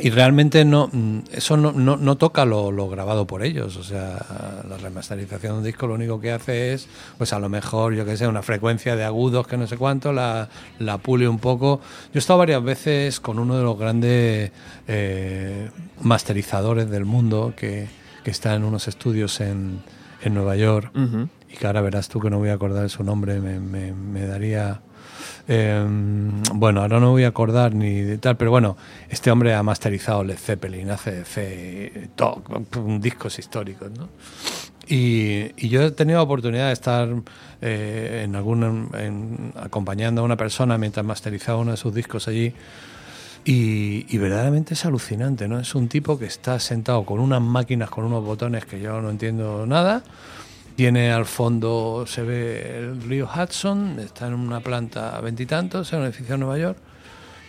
[0.00, 3.76] y realmente no mm, eso no, no, no toca lo, lo grabado por ellos.
[3.76, 7.48] O sea, la remasterización de un disco lo único que hace es, pues a lo
[7.48, 11.26] mejor, yo que sé, una frecuencia de agudos que no sé cuánto, la, la pule
[11.28, 11.80] un poco.
[12.06, 14.52] Yo he estado varias veces con uno de los grandes
[14.86, 17.88] eh, masterizadores del mundo que,
[18.24, 19.80] que está en unos estudios en,
[20.22, 21.28] en Nueva York Ujú.
[21.50, 24.26] y que ahora verás tú que no voy a acordar su nombre, me, me- me
[24.26, 24.80] daría...
[25.48, 25.84] eh,
[26.54, 28.76] bueno, ahora no voy a acordar ni de tal, pero bueno,
[29.08, 31.24] este hombre ha masterizado Led Zeppelin, hace,
[33.00, 34.08] discos históricos, ¿no?
[34.86, 37.08] Y, y yo he tenido la oportunidad de estar
[37.60, 42.54] eh, en algún, en- acompañando a una persona mientras masterizaba uno de sus discos allí.
[43.44, 45.58] Y, y verdaderamente es alucinante, ¿no?
[45.60, 49.10] Es un tipo que está sentado con unas máquinas, con unos botones que yo no
[49.10, 50.02] entiendo nada.
[50.78, 56.04] Tiene al fondo, se ve el río Hudson, está en una planta veintitantos, en un
[56.04, 56.78] edificio en Nueva York.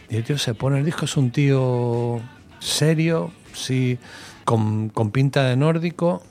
[0.09, 2.19] Y el tío se pone el disco, es un tío
[2.57, 3.99] serio, sí,
[4.45, 6.23] con, con pinta de nórdico,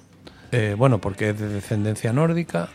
[0.51, 2.69] eh, bueno, porque es de descendencia nórdica.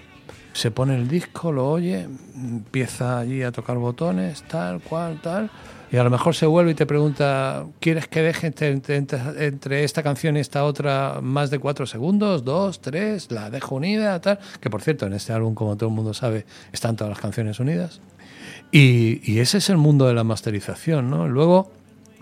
[0.54, 5.52] Se pone el disco, lo oye, empieza allí a tocar botones, tal, cual, tal.
[5.93, 9.84] Y a lo mejor se vuelve y te pregunta, ¿quieres que deje entre, entre- entre-
[9.84, 12.43] esta canción y esta otra más de cuatro segundos?
[12.43, 12.82] ¿Dos?
[12.82, 13.32] ¿Tres?
[13.32, 14.19] ¿La dejo unida?
[14.19, 14.39] Tal.
[14.60, 17.60] Que por cierto, en este álbum, como todo el mundo sabe, están todas las canciones
[17.60, 18.01] unidas.
[18.71, 21.27] Y, y ese es el mundo de la masterización, ¿no?
[21.27, 21.71] Luego,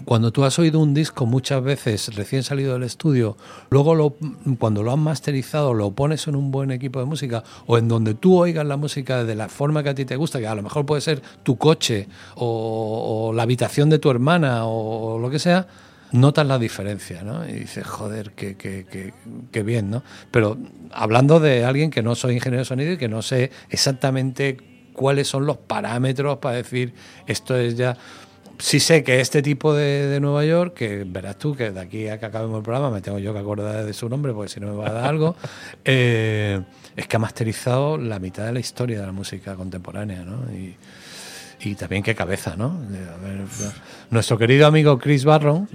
[0.06, 3.38] cuando tú has oído un disco muchas veces recién salido del estudio,
[3.70, 4.16] luego lo,
[4.60, 8.14] cuando lo has masterizado lo pones en un buen equipo de música o en donde
[8.14, 10.64] tú oigas la música de la forma que a ti te gusta, que a lo
[10.64, 15.68] mejor puede ser tu coche o, la habitación de tu hermana o, lo que sea,
[16.12, 17.48] notas la diferencia, ¿no?
[17.48, 19.14] Y dices, joder, qué, qué, qué,
[19.52, 20.04] qué bien, ¿no?
[20.32, 20.58] Pero
[20.92, 24.58] hablando de alguien que no soy ingeniero de sonido y que no sé exactamente
[24.94, 26.94] cuáles son los parámetros para decir
[27.28, 27.98] esto es ya
[28.62, 32.08] sí sé que este tipo de, de Nueva York, que verás tú que de aquí
[32.08, 34.60] a que acabemos el programa me tengo yo que acordar de su nombre, porque si
[34.60, 35.36] no me va a dar algo,
[35.86, 36.62] eh,
[36.95, 40.52] es que ha masterizado la mitad de la historia de la música contemporánea, ¿no?
[40.54, 40.76] Y,
[41.63, 42.80] y también qué cabeza, ¿no?
[42.82, 43.41] De- a ver,
[44.10, 45.67] nuestro querido amigo Chris Barron,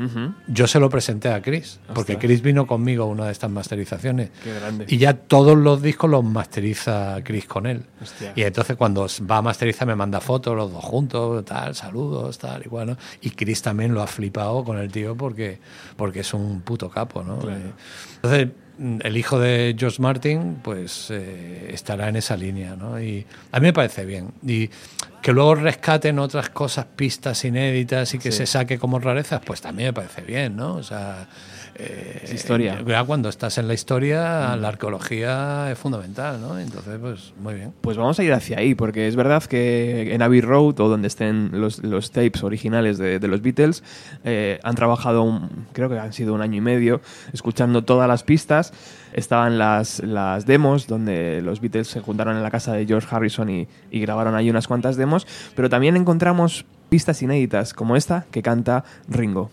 [0.49, 2.19] yo se lo presenté a Chris, porque.
[2.19, 4.31] Chris vino conmigo a una de estas masterizaciones.
[4.43, 4.87] Qué grande.
[4.89, 7.85] Y ya todos los discos los masteriza Chris con él.
[8.03, 8.33] Hostia.
[8.35, 12.63] Y entonces cuando va a masterizar me manda fotos, los dos juntos, tal, saludos, tal,
[12.65, 12.97] y bueno.
[13.21, 15.61] Y Chris también lo ha flipado con el tío porque,
[15.97, 17.39] porque es un puto capo, ¿no?
[17.39, 17.61] Claro.
[18.17, 23.01] Entonces, el hijo de George Martin, pues eh, estará en esa línea, ¿no?
[23.01, 24.31] Y a mí me parece bien.
[24.47, 24.69] Y
[25.23, 28.39] que luego rescaten otras cosas, pistas inéditas y que Sí.
[28.39, 30.75] se saque como rarezas, pues también me parece bien, ¿no?
[30.75, 31.27] O sea,
[31.79, 32.83] eh, Es historia.
[32.87, 36.59] ya cuando estás en la historia, la arqueología es fundamental, ¿no?
[36.59, 37.73] Entonces, pues muy bien.
[37.81, 41.09] Pues vamos a ir hacia ahí, porque es verdad que en Abbey Road, o donde
[41.09, 43.83] estén los, los tapes originales de, de los Beatles,
[44.25, 47.01] eh, han trabajado, un- creo que han sido un año y medio,
[47.33, 48.73] escuchando todas las pistas.
[49.13, 53.49] Estaban las, las demos, donde los Beatles se juntaron en la casa de George Harrison
[53.49, 58.43] y, y grabaron ahí unas cuantas demos, pero también encontramos pistas inéditas, como esta que
[58.43, 59.51] canta Ringo.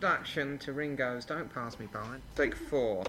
[0.00, 2.18] Introduction to Ringo's Don't Pass Me By.
[2.36, 3.02] Take four.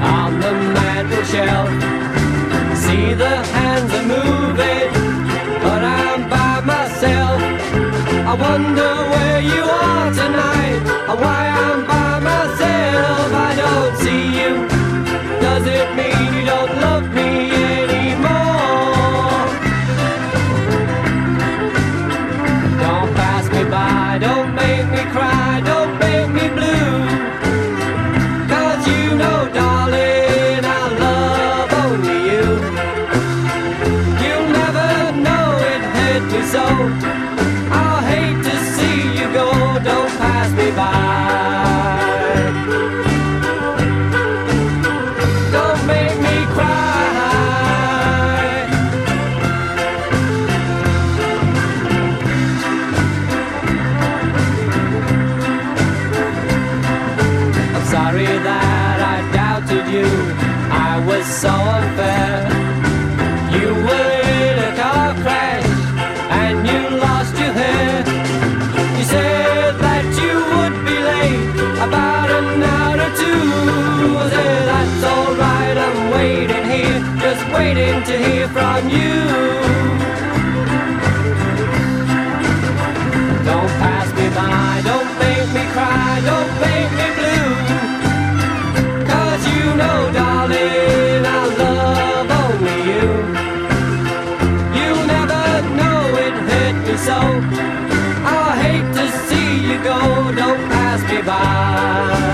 [0.00, 1.68] On the mantel shelf.
[2.82, 4.90] See the hands are moving,
[5.62, 7.40] but I'm by myself.
[8.30, 10.80] I wonder where you are tonight,
[78.06, 79.18] to hear from you.
[83.48, 87.50] Don't pass me by, don't make me cry, don't make me blue.
[89.10, 93.06] Cause you know, darling, I love only you.
[94.78, 95.44] You'll never
[95.78, 97.18] know it hurt me so.
[98.24, 99.98] I hate to see you go,
[100.40, 102.25] don't pass me by.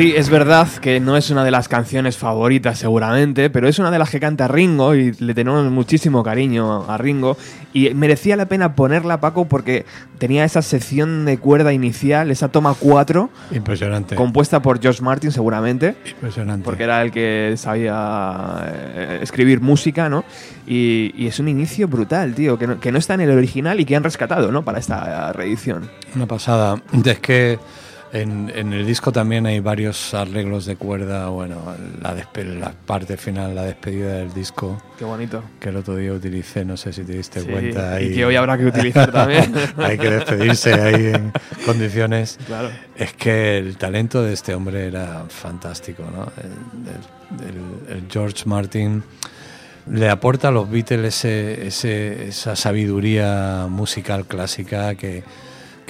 [0.00, 3.90] Sí, es verdad que no es una de las canciones favoritas seguramente, pero es una
[3.90, 7.36] de las que canta Ringo y le tenemos muchísimo cariño a Ringo
[7.74, 9.84] y merecía la pena ponerla Paco porque
[10.16, 14.14] tenía esa sección de cuerda inicial, esa toma 4 Impresionante.
[14.16, 16.64] compuesta por George Martin seguramente, Impresionante.
[16.64, 20.24] porque era el que sabía eh, escribir música, ¿no?
[20.66, 23.78] Y, y es un inicio brutal, tío, que no, que no está en el original
[23.78, 24.64] y que han rescatado, ¿no?
[24.64, 25.90] Para esta reedición.
[26.14, 26.80] Una pasada.
[27.04, 27.58] Es que
[28.12, 31.28] en, en el disco también hay varios arreglos de cuerda.
[31.28, 31.62] Bueno,
[32.02, 35.42] la, la parte final, la despedida del disco, Qué bonito.
[35.60, 38.00] que el otro día utilicé, no sé si te diste Sí, cuenta.
[38.00, 39.52] y que hoy habrá que utilizar también.
[39.76, 41.32] hay que despedirse ahí en
[41.64, 42.38] condiciones.
[42.46, 42.70] Claro.
[42.96, 46.24] Es que el talento de este hombre era fantástico, ¿no?
[46.42, 49.02] El, el- el George Martin
[49.90, 55.22] le aporta a los Beatles ese, ese- esa sabiduría musical clásica que,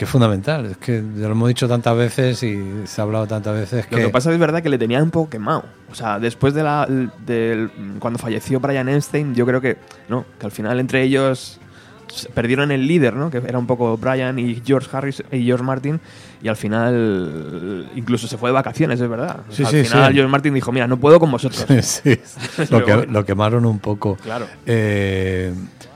[0.01, 0.65] que es fundamental.
[0.65, 3.99] Es que ya lo hemos dicho tantas veces y se ha hablado tantas veces Lo
[3.99, 5.63] que, que pasa es verdad que le tenían un poco quemado.
[5.93, 9.77] O sea, después de la del- cuando falleció Brian Epstein, yo creo que
[10.09, 11.61] no, que al final entre ellos
[12.33, 13.31] perdieron el líder, ¿no?
[13.31, 16.01] Que era un poco Brian y George Harris y George Martin
[16.43, 19.41] y al final incluso se fue de vacaciones, es verdad.
[19.51, 20.15] O Sí, sea, sí, al final sí.
[20.15, 21.67] George Martin dijo, "Mira, no puedo con vosotros."
[22.03, 22.21] que,
[23.07, 24.17] lo quemaron un poco.
[24.23, 24.47] Claro.
[24.65, 25.53] Eh,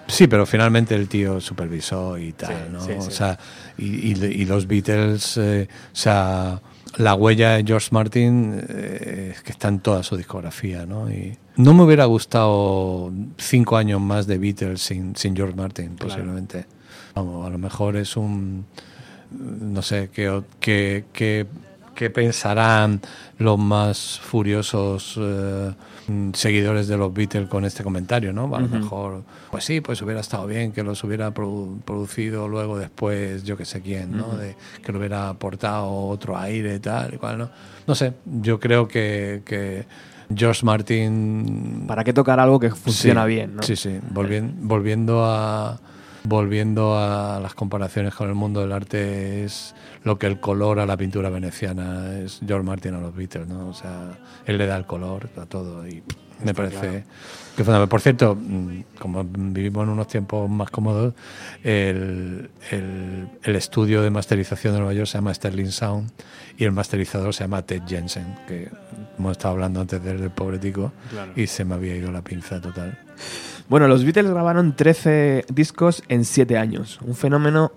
[0.06, 2.80] sí, pero finalmente el tío supervisó y tal, Sí, ¿no?
[2.80, 3.08] sí, sí.
[3.08, 3.38] O sea,
[3.78, 6.60] y, y- y los Beatles, eh, o sea,
[6.96, 11.10] la huella de George Martin eh, es que está en toda su discografía, ¿no?
[11.10, 16.66] Y no me hubiera gustado cinco años más de Beatles sin, sin George Martin, posiblemente.
[17.14, 18.66] Vamos, a lo mejor es un
[19.30, 21.46] no sé qué, qué, qué,
[21.94, 23.00] qué pensarán
[23.38, 25.72] los más furiosos eh,
[26.34, 28.54] seguidores de los Beatles con este comentario, ¿no?
[28.54, 32.78] A lo mejor, pues sí, pues hubiera estado bien que los hubiera produ- producido luego
[32.78, 34.36] después, yo que sé quién, ¿no?
[34.36, 37.50] De, que le hubiera aportado otro aire y tal y cual, ¿no?
[37.86, 39.86] No sé, yo creo que, que
[40.34, 43.62] George Martin ¿Para qué tocar algo que funciona Sí, bien, no?
[43.62, 43.98] Sí, sí.
[44.12, 45.78] Volvien- volviendo a
[46.26, 49.74] volviendo a las comparaciones con el mundo del arte es
[50.04, 53.68] lo que el color a la pintura veneciana es George Martin a los Beatles, ¿no?
[53.68, 56.02] O sea, él le da el color a todo y
[56.44, 56.80] me parece
[57.56, 57.88] que es fundamental.
[57.88, 61.14] Por cierto, mm, como vivimos en unos tiempos más cómodos,
[61.62, 66.10] el, el- el estudio de masterización de Nueva York se llama Sterling Sound
[66.58, 68.68] y el masterizador se llama Ted Jensen, que
[69.18, 70.92] hemos estado hablando antes del pobre tico
[71.36, 72.98] y se me había ido la pinza total.
[73.68, 76.98] Bueno, los Beatles grabaron 13 discos en 7 años.
[77.00, 77.72] Un fenómeno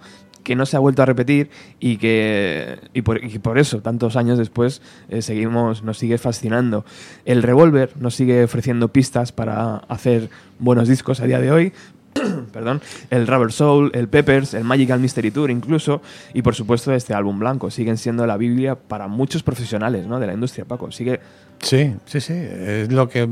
[0.47, 4.15] que no se ha vuelto a repetir y que y por, y por eso tantos
[4.15, 6.85] años después eh, seguimos nos sigue fascinando.
[7.25, 11.73] El Revolver nos sigue ofreciendo pistas para hacer buenos discos a día de hoy.
[12.53, 16.01] Perdón, el Rubber Soul, el Peppers, el Magical Mystery Tour incluso
[16.33, 20.17] y por supuesto este álbum blanco siguen siendo la Biblia para muchos profesionales ¿no?
[20.17, 20.93] de la industria, Paco.
[20.93, 21.19] Sigue
[21.61, 22.33] Sí, sí, sí.
[22.33, 23.27] Es lo que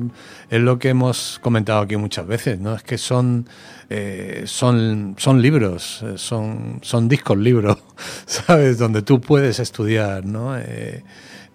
[0.50, 2.76] es lo que hemos comentado aquí muchas veces, ¿no?
[2.76, 3.48] Es que son
[3.90, 7.78] eh, son son libros, eh, son son discos libros,
[8.26, 10.58] sabes, donde tú puedes estudiar, ¿no?
[10.58, 11.04] Eh,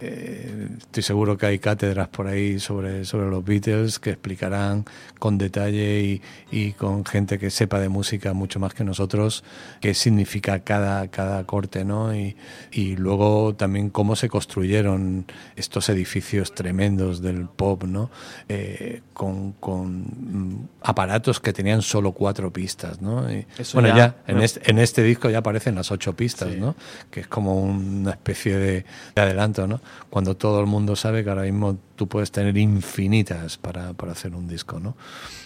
[0.01, 4.85] eh, estoy seguro que hay cátedras por ahí sobre, sobre los Beatles que explicarán
[5.19, 9.45] con detalle y, y con gente que sepa de música mucho más que nosotros
[9.81, 12.15] qué significa cada, cada corte, ¿no?
[12.15, 12.37] Y,
[12.73, 15.27] y luego también cómo se construyeron
[15.57, 18.11] estos edificios tremendos del pop, ¿no?
[18.49, 23.31] Eh, con, con mm, aparatos que tenían solo cuatro pistas, ¿no?
[23.31, 24.43] Y, bueno, ya- ya, en, no.
[24.43, 26.75] este, en este disco ya aparecen las ocho pistas, ¿no?
[27.11, 28.85] Que es como una especie de,
[29.15, 29.81] de adelanto, ¿no?
[30.09, 34.35] Cuando todo el mundo sabe que ahora mismo tú puedes tener infinitas para, para hacer
[34.35, 34.97] un disco, ¿no?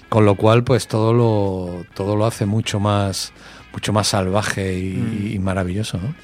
[0.08, 3.32] Con lo cual, pues todo lo, todo lo hace mucho más,
[3.72, 6.14] mucho más salvaje y, y maravilloso, ¿no?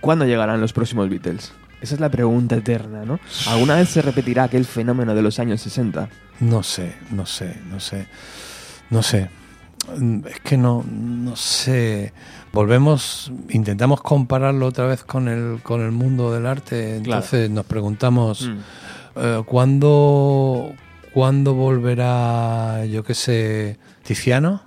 [0.00, 1.52] ¿Cuándo llegarán los próximos Beatles?
[1.80, 3.20] Esa es la pregunta eterna, ¿no?
[3.48, 6.08] ¿Alguna vez se repetirá aquel fenómeno de los años 60?
[6.40, 8.06] No sé, no sé, no sé,
[8.90, 9.28] no sé.
[9.98, 12.12] Mm, Es que no, no sé.
[12.52, 17.00] Volvemos, intentamos compararlo otra vez con el, con el mundo del arte.
[17.04, 17.22] Claro.
[17.22, 18.58] Entonces nos preguntamos, Mm.
[19.16, 20.72] eh, ¿cuándo,
[21.12, 24.62] ¿cuándo volverá, yo qué sé, Tiziano?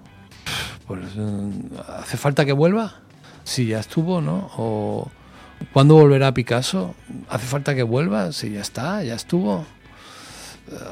[0.88, 1.52] Pues, eh,
[2.00, 2.94] ¿hace falta que vuelva?
[3.44, 4.50] Sí, ya estuvo, ¿no?
[4.58, 5.10] O
[5.74, 6.94] ¿cuándo volverá Picasso?
[7.30, 8.32] ¿Hace falta que vuelva?
[8.32, 9.66] Sí, ya está, ya estuvo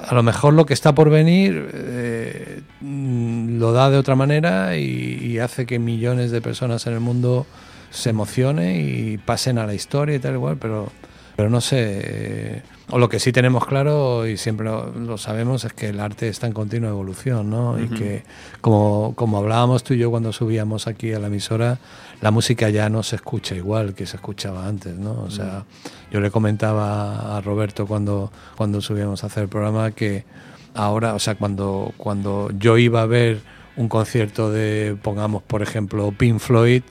[0.08, 4.78] a lo mejor lo que está por venir eh, mm, lo da de otra manera
[4.78, 7.46] y, hace que millones de personas en el mundo
[7.92, 10.92] se emocione y pasen a la historia y tal igual, pero,
[11.36, 12.64] pero no sé.
[12.90, 16.30] O lo que sí tenemos claro y siempre lo, lo sabemos es que el arte
[16.30, 17.78] está en continua evolución, ¿no?
[17.82, 18.24] Y que
[18.62, 21.80] como, como hablábamos tú y yo cuando subíamos aquí a la emisora,
[22.22, 25.22] la música ya no se escucha igual que se escuchaba antes, ¿no?
[25.24, 25.66] O sea,
[26.12, 30.24] yo le comentaba a Roberto cuando, cuando subíamos a hacer el programa que
[30.74, 33.42] ahora, o sea, cuando, cuando yo iba a ver
[33.76, 36.84] un concierto de, pongamos, por ejemplo, Pink Floyd,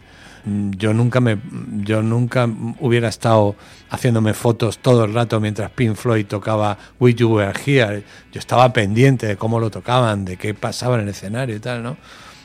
[0.47, 1.39] yo nunca me
[1.83, 2.49] yo nunca
[2.81, 3.57] hubiera estado
[3.91, 8.05] haciéndome fotos todo el rato mientras Pink Floyd tocaba We You Were Here.
[8.33, 11.83] Yo estaba pendiente de cómo lo tocaban, de qué pasaba en el escenario y tal,
[11.83, 11.97] ¿no?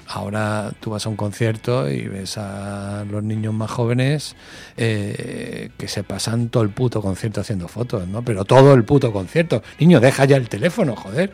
[0.07, 4.35] Ahora tú vas a un concierto y ves a los niños más jóvenes
[4.75, 8.21] que se pasan todo el puto concierto haciendo fotos, ¿no?
[8.21, 9.63] Pero todo el puto concierto.
[9.79, 11.31] Niño, deja ya el teléfono, joder.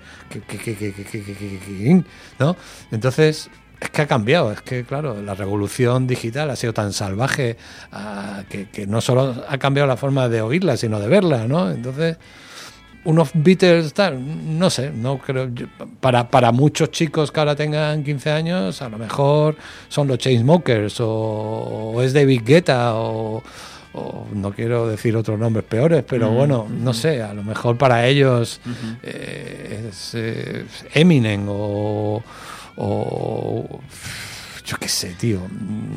[2.40, 2.56] ¿no?
[2.92, 3.50] Entonces,
[3.80, 7.58] es que ha cambiado, es que claro, la revolución digital ha sido tan salvaje
[7.92, 11.70] ah, que, que no solo ha cambiado la forma de oírla, sino de verla, ¿no?
[11.70, 12.18] Entonces,
[13.06, 14.20] unos Beatles, tal,
[14.60, 15.50] no sé, no creo.
[15.54, 15.68] yo-
[16.02, 19.56] para, para muchos chicos que ahora tengan 15 años, a lo mejor
[19.88, 21.08] son los Chainsmokers o,
[21.96, 23.42] o es David Guetta o,
[23.94, 28.06] o no quiero decir otros nombres peores, pero bueno, no sé, a lo mejor para
[28.08, 28.60] ellos
[29.04, 32.22] eh, es eh, Eminem o,
[32.78, 33.82] o
[34.66, 35.40] yo qué sé, tío.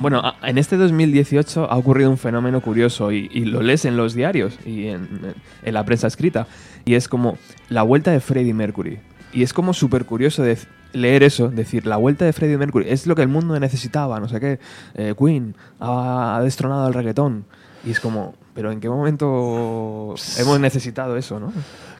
[0.00, 4.14] Bueno, en este 2018 ha ocurrido un fenómeno curioso y, y lo lees en los
[4.14, 6.46] diarios y en, en la prensa escrita.
[6.84, 7.36] Y es como
[7.68, 9.00] la vuelta de Freddie Mercury.
[9.32, 10.56] Y es como súper curioso de
[10.92, 14.28] leer eso, decir, la vuelta de Freddie Mercury es lo que el mundo necesitaba, no
[14.28, 14.60] sé qué.
[14.94, 17.44] Eh, Queen ha, ha destronado el reggaetón.
[17.84, 21.52] Y es como, pero ¿en qué momento hemos necesitado eso, no?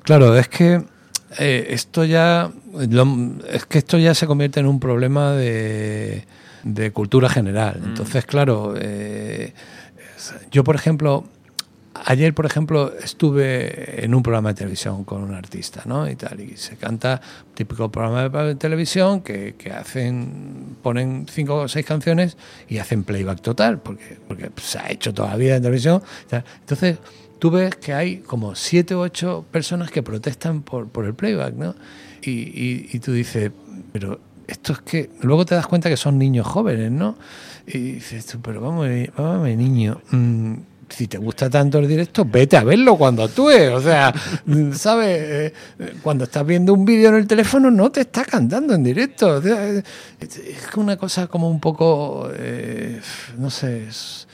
[0.03, 0.85] Claro, es que
[1.39, 2.51] eh, esto ya
[2.89, 6.24] lo- es que esto ya se convierte en un problema de,
[6.64, 7.81] de cultura general.
[7.85, 9.53] Entonces, claro, eh,
[10.51, 11.24] yo por ejemplo
[12.07, 16.09] ayer por ejemplo estuve en un programa de televisión con un artista, ¿no?
[16.09, 17.20] Y tal y se canta
[17.55, 22.37] típico programa de televisión que, que hacen ponen cinco o seis canciones
[22.68, 26.03] y hacen playback total porque porque se ha hecho toda la vida en televisión.
[26.61, 26.99] Entonces
[27.41, 31.55] tú ves que hay como siete o ocho personas que protestan por, por el playback,
[31.55, 31.74] ¿no?
[32.22, 33.51] Y, y- y tú dices,
[33.93, 37.16] pero esto es que luego te das cuenta que son niños jóvenes, ¿no?
[37.66, 40.55] Y dices tú, pero vamos, vamos, niño, mm,
[40.88, 43.70] si te gusta tanto el directo, vete a verlo cuando actúes.
[43.70, 44.12] O sea,
[44.74, 45.18] ¿sabes?
[45.22, 48.82] Eh, eh, Cuando estás viendo un vídeo en el teléfono, no te está cantando en
[48.82, 49.36] directo.
[49.36, 49.84] O sea, Es
[50.76, 53.01] una cosa como un poco, eh,
[53.38, 54.26] no sé, es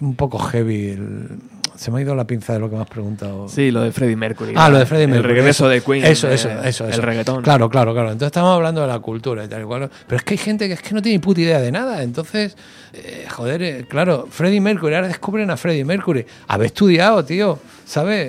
[0.00, 0.88] un poco heavy.
[0.90, 1.38] el-
[1.78, 3.48] se me ha ido la pinza de lo que me has preguntado.
[3.48, 4.52] Sí, lo de Freddie Mercury.
[4.56, 5.30] Ah, lo de Freddie Mercury.
[5.30, 6.04] El regreso eso, de Queen.
[6.04, 6.84] Eso, eh, eso, eso.
[6.86, 7.02] El eso.
[7.02, 7.42] reggaetón.
[7.42, 8.08] Claro, claro, claro.
[8.10, 9.88] Entonces estamos hablando de la cultura y tal y cual.
[10.06, 12.02] Pero es que hay gente que es que no tiene puta idea de nada.
[12.02, 12.56] Entonces,
[12.92, 16.26] eh, joder, eh, claro, Freddie Mercury, ahora descubren a Freddie Mercury.
[16.48, 17.58] Haber estudiado, tío.
[17.84, 18.28] ¿Sabes?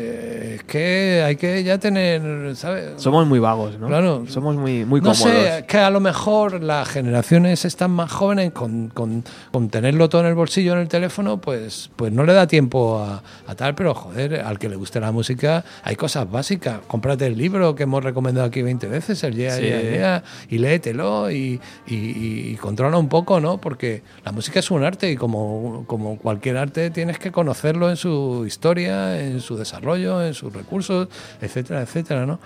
[0.60, 2.94] Es que hay que ya tener, ¿sabes?
[2.96, 3.88] Somos muy vagos, ¿no?
[3.88, 4.24] Claro.
[4.30, 5.18] Somos muy, muy no cómodos.
[5.34, 10.22] sé, que a lo mejor las generaciones están más jóvenes con, con- con tenerlo todo
[10.22, 13.76] en el bolsillo en el teléfono, pues, pues no le da tiempo a, a tal,
[13.76, 16.80] pero joder, al que le guste la música hay cosas básicas.
[16.88, 19.62] Cómprate el libro que hemos recomendado aquí 20 veces, el Yeah, Sí.
[19.64, 23.60] Yeah, Yeah, y léetelo y, y- y- y controla un poco, ¿no?
[23.60, 27.96] Porque la música es un arte y como, como cualquier arte tienes que conocerlo en
[27.98, 31.08] su historia, en su desarrollo, en sus recursos,
[31.42, 32.40] etcétera, etcétera, ¿no?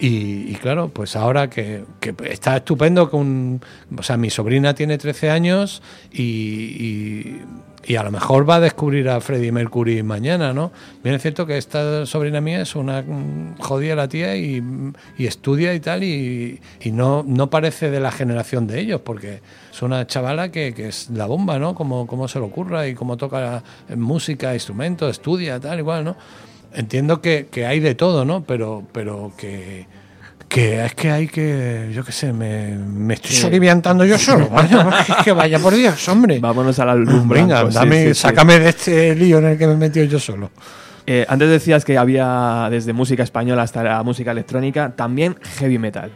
[0.00, 3.60] Y, y claro, pues ahora que, que está estupendo con...
[3.98, 7.42] O sea, mi sobrina tiene 13 años y, y-
[7.86, 10.70] y a lo mejor va a descubrir a Freddie Mercury mañana, ¿no?
[11.02, 14.62] Bien es cierto que esta sobrina mía es una mm, jodida la tía y,
[15.18, 16.60] estudia y tal y,
[16.92, 19.40] no, no parece de la generación de ellos porque
[19.72, 21.74] es una chavala que, que es la bomba, ¿no?
[21.74, 23.62] Como, como se le ocurra y cómo toca
[23.96, 26.16] música, instrumentos, estudia, tal, igual, ¿no?
[26.72, 28.44] Entiendo que, que hay de todo, ¿no?
[28.44, 29.86] Pero, pero que,
[30.48, 34.48] que es que hay que, yo qué sé, me, me estoy soliviantando yo solo.
[34.50, 36.38] Vaya, que vaya por Dios, hombre.
[36.38, 38.14] Vámonos a la luz Venga, blanco, sí, dame, sí, sí.
[38.14, 40.50] sácame de este lío en el que me he metido yo solo.
[41.06, 46.12] Eh, antes decías que había desde música española hasta la música electrónica, también heavy metal.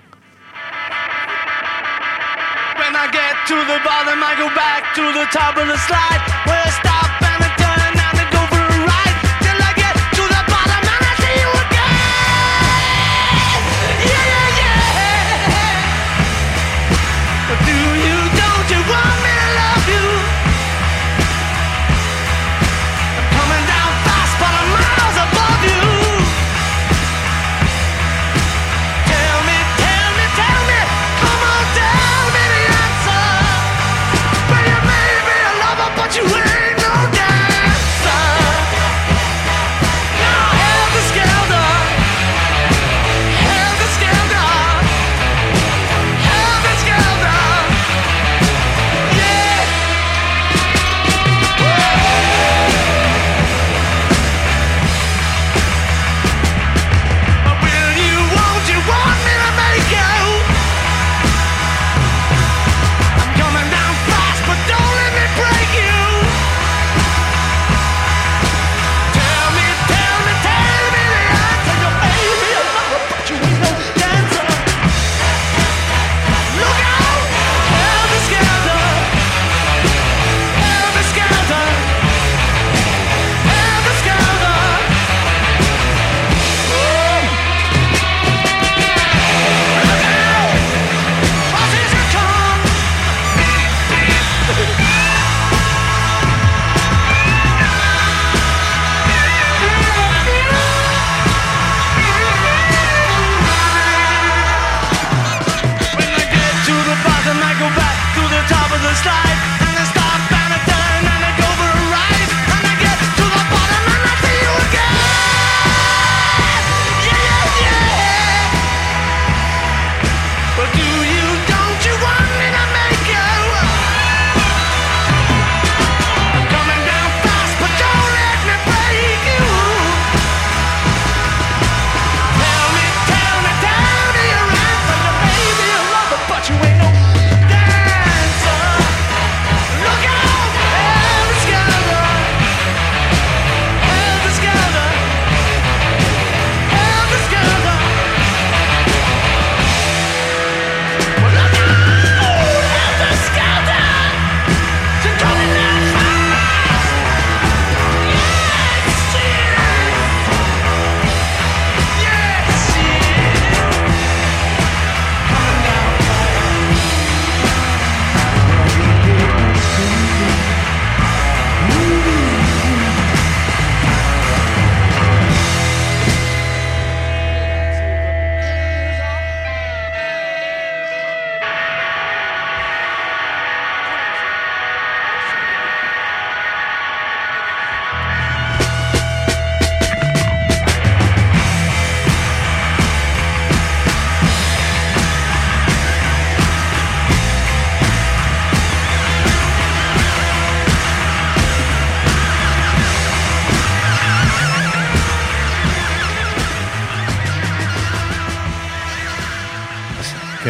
[2.79, 6.23] When I get to the bottom, I go back to the top of the slide.
[6.47, 7.04] Where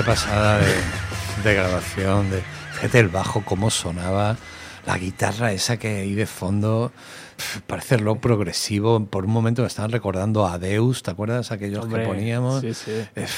[0.05, 0.75] pasada de,
[1.43, 2.31] de grabación.
[2.31, 2.43] De,
[2.75, 4.37] fíjate el bajo, cómo sonaba.
[4.87, 6.93] La guitarra esa que hay de fondo.
[7.67, 9.05] Parece rock progresivo.
[9.07, 11.51] Por un momento me estaban recordando a Deus, ¿te acuerdas?
[11.53, 12.61] Aquellos Hombre, que poníamos.
[12.61, 12.93] sí, sí.
[13.15, 13.31] Es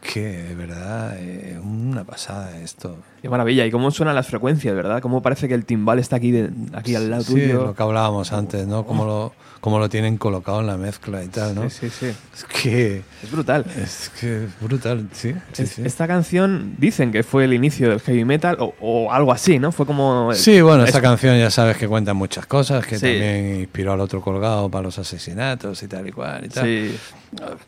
[0.00, 2.98] que, de verdad, eh, una pasada esto.
[3.22, 3.64] Qué maravilla.
[3.64, 5.00] Y cómo suenan las frecuencias, ¿verdad?
[5.00, 7.66] Cómo parece que el timbal está aquí, de- aquí al lado Sí, tuyo.
[7.66, 8.84] lo que hablábamos antes, ¿no?
[8.84, 11.70] Cómo lo, cómo lo tienen colocado en la mezcla y tal, ¿no?
[11.70, 12.06] Sí, sí, sí.
[12.34, 13.64] Es que Es brutal.
[13.80, 15.34] es que es brutal, sí.
[15.52, 15.82] sí, Es- sí.
[15.84, 19.70] Esta canción dicen que fue el inicio del heavy metal o, o algo así, ¿no?
[19.70, 20.32] Fue como...
[20.34, 24.00] Sí, bueno, esta es- canción ya sabes que cuenta muchas cosas, que también inspiró al
[24.00, 26.64] otro colgado para los asesinatos y tal y cual y tal.
[26.64, 26.96] Sí,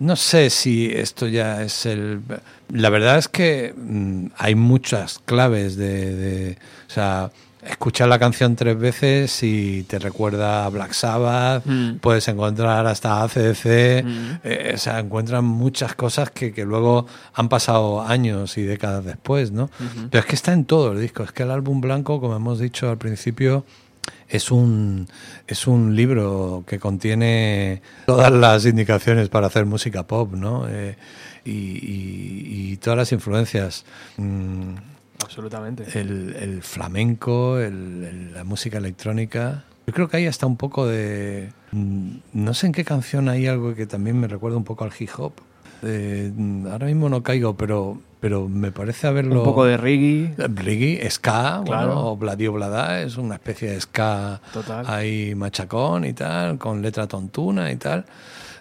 [0.01, 2.21] No sé si esto ya es el...
[2.71, 6.59] La verdad es que mm, hay muchas claves de, de-
[6.89, 7.31] O sea,
[7.67, 11.97] escuchar la canción tres veces y te recuerda a Black Sabbath, Mm.
[11.99, 14.31] puedes encontrar hasta ACDC, Mm.
[14.45, 19.51] eh, o sea, encuentran muchas cosas que, que luego han pasado años y décadas después,
[19.51, 19.71] ¿no?
[20.11, 22.59] Pero es que está en todo el disco, es que el álbum blanco, como hemos
[22.59, 23.65] dicho al principio,
[24.29, 25.09] es un,
[25.47, 30.67] es un libro que contiene todas las indicaciones para hacer música pop, ¿no?
[30.69, 30.97] Eh,
[31.45, 33.85] y, y- y todas las influencias.
[34.17, 34.75] Mm,
[35.23, 35.85] absolutamente.
[35.99, 39.65] el, el flamenco, el- el- la música electrónica.
[39.87, 41.51] Yo creo que ahí está un poco de...
[41.73, 44.93] mm, No sé en qué canción hay algo que también me recuerda un poco al
[44.99, 45.33] hip hop.
[45.83, 49.41] Eh, mm, ahora mismo no caigo, pero, pero me parece haberlo...
[49.41, 50.35] Un poco de reggae.
[50.39, 51.87] Reggae, ska, Claro.
[51.89, 54.87] bueno, o Bladio Blada, es una especie de ska Total.
[54.89, 58.07] ahí machacón y tal, con letra tontuna y tal.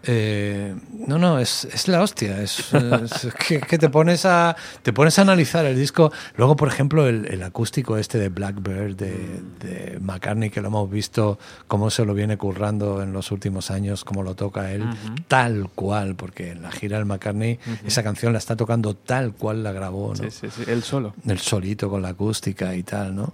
[0.06, 0.76] Eh,
[1.08, 2.42] no, no, es, es la hostia.
[2.42, 6.12] Es, es que, que te pones a te pones a analizar el disco.
[6.36, 9.14] Luego, por ejemplo, el, el acústico este de Blackbird de,
[9.62, 14.04] de McCartney, que lo hemos visto cómo se lo viene currando en los últimos años,
[14.04, 14.84] cómo lo toca él,
[15.28, 19.64] tal cual, porque en la gira del McCartney esa canción la está tocando tal cual
[19.64, 20.24] la grabó, ¿no?
[20.24, 20.64] Sí, sí, sí.
[20.70, 21.14] Él solo.
[21.26, 23.34] el solito con la acústica y tal, ¿no?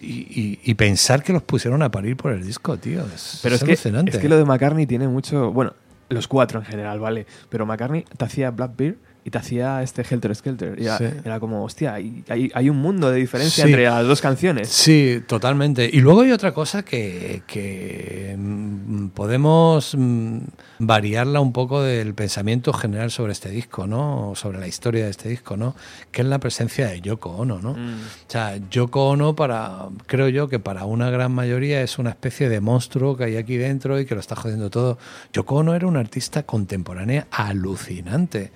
[0.00, 3.06] Y, y- y pensar que los pusieron a parir por el disco, tío.
[3.14, 4.10] Es, Pero es, que, alucinante.
[4.10, 5.50] es que lo de McCartney tiene mucho.
[5.50, 5.72] Bueno,
[6.08, 7.26] los cuatro en general, ¿vale?
[7.48, 10.78] Pero McCartney te hacía Blackbeard y te hacía este Helter Skelter.
[10.78, 11.04] Y Era, Sí.
[11.24, 13.70] era como, hostia, hay, hay, un mundo de diferencia Sí.
[13.70, 14.68] entre las dos canciones.
[14.68, 15.88] Sí, totalmente.
[15.90, 20.38] Y luego hay otra cosa que, que, mm, podemos mm,
[20.78, 24.30] variarla un poco del pensamiento general sobre este disco, ¿no?
[24.30, 25.74] O sobre la historia de este disco, ¿no?
[26.12, 27.72] Que es la presencia de Yoko Ono, ¿no?
[27.72, 27.94] Mm.
[28.28, 32.50] O sea, Yoko Ono, para, creo yo que para una gran mayoría es una especie
[32.50, 34.98] de monstruo que hay aquí dentro y que lo está jodiendo todo.
[35.32, 38.52] Yoko Ono era una artista contemporánea alucinante,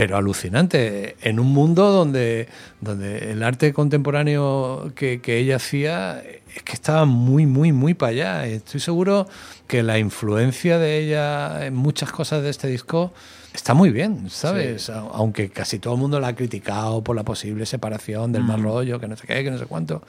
[0.00, 2.48] pero alucinante, en un mundo donde,
[2.80, 6.22] donde el arte contemporáneo que, que ella hacía
[6.56, 8.46] es que estaba muy, muy, muy para allá.
[8.46, 9.28] Estoy seguro
[9.66, 13.12] que la influencia de ella en muchas cosas de este disco
[13.52, 14.88] está muy bien, ¿sabes?
[14.88, 18.62] A- Aunque casi todo el mundo la ha criticado por la posible separación del mal
[18.62, 20.02] rollo, que no sé qué, que no sé cuánto.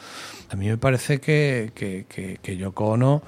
[0.52, 3.22] A mí me parece que, que, que, que Yoko Ono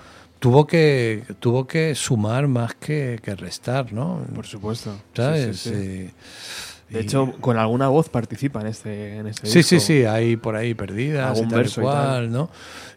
[0.44, 4.26] tuvo que, tuvo que sumar más que, que restar, ¿no?
[4.36, 4.94] Por supuesto.
[5.16, 5.58] ¿Sabes?
[5.58, 6.73] Sí, sí, sí.
[6.94, 9.88] Eh, De y- hecho, con alguna voz participa en este, en este Sí, sí, disco.
[9.88, 12.32] sí, hay por ahí perdidas Algún tal verso y tal.
[12.32, 12.50] ¿no?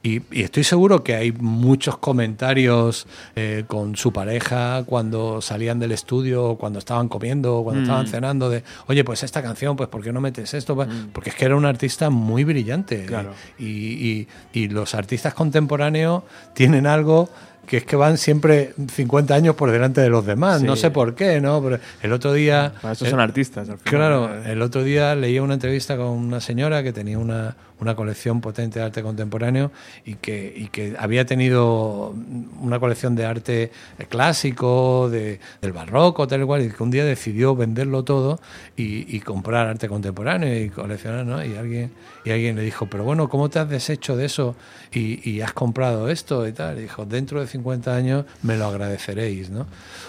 [0.03, 5.93] Y, y estoy seguro que hay muchos comentarios eh, con su pareja cuando salían del
[5.93, 7.85] estudio, cuando estaban comiendo, cuando Mm.
[7.85, 10.75] estaban cenando, de, oye, pues esta canción, pues ¿por qué no metes esto?
[10.75, 13.03] Pues, Porque es que era un artista muy brillante.
[13.05, 13.07] Mm.
[13.07, 13.31] Claro.
[13.59, 16.23] Y, y- y los artistas contemporáneos
[16.55, 17.29] tienen algo
[17.67, 20.61] que es que van siempre 50 años por delante de los demás.
[20.61, 20.67] Sí.
[20.67, 21.63] No sé por qué, ¿no?
[21.63, 22.73] Pero el otro día...
[22.81, 23.69] Para eso eh, son artistas.
[23.69, 23.85] al final.
[23.85, 28.41] Claro, el otro día leía una entrevista con una señora que tenía una, una colección
[28.41, 29.71] potente de arte contemporáneo
[30.05, 32.15] y que, y que había tenido
[32.61, 33.71] una colección de arte
[34.09, 38.41] clásico, de, del barroco, tal y cual, y que un día decidió venderlo todo
[38.77, 41.45] y, y comprar arte contemporáneo y coleccionar, ¿no?
[41.45, 41.93] Y alguien,
[42.25, 44.57] y alguien le dijo, pero bueno, ¿cómo te has deshecho de eso
[44.93, 46.79] y, y has comprado esto y tal?
[46.79, 49.67] Y dijo, dentro de 50 años me lo agradeceréis, ¿no?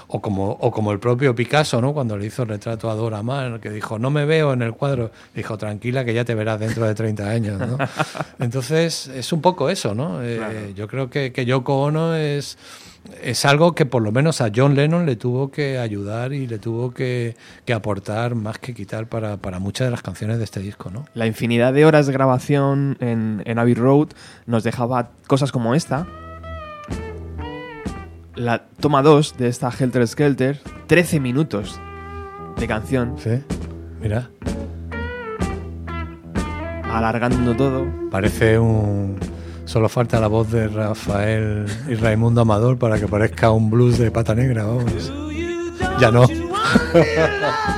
[0.07, 1.93] O como, o como el propio Picasso, ¿no?
[1.93, 4.73] Cuando le hizo el retrato a Dora Maar, que dijo, no me veo en el
[4.73, 5.11] cuadro.
[5.35, 7.77] Dijo, tranquila, que ya te verás dentro de 30 años, ¿no?
[8.39, 10.23] Entonces, es un poco eso, ¿no?
[10.23, 10.69] Eh, Claro.
[10.75, 12.57] Yo creo que, que Yoko Ono es,
[13.23, 16.59] es algo que por lo menos a John Lennon le tuvo que ayudar y le
[16.59, 17.35] tuvo que,
[17.65, 21.05] que aportar más que quitar para, para muchas de las canciones de este disco, ¿no?
[21.13, 24.09] La infinidad de horas de grabación en, en Abbey Road
[24.45, 26.05] nos dejaba cosas como esta.
[28.35, 31.79] La toma 2 de esta Helter Skelter, 13 minutos
[32.59, 33.41] de canción, Sí,
[33.99, 34.29] mira,
[36.97, 37.85] alargando todo.
[38.11, 39.17] parece un...
[39.65, 44.11] Solo falta la voz de Rafael y Raimundo Amador para que parezca un blues de
[44.11, 45.11] pata negra, vamos.
[45.99, 46.25] Ya no.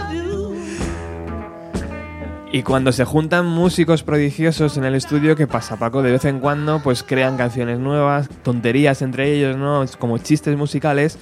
[2.51, 6.01] Y cuando se juntan músicos prodigiosos en el estudio, ¿qué pasa, Paco?
[6.01, 9.85] De vez en cuando, pues crean canciones nuevas, tonterías entre ellos, ¿no?
[9.99, 11.19] Como chistes musicales.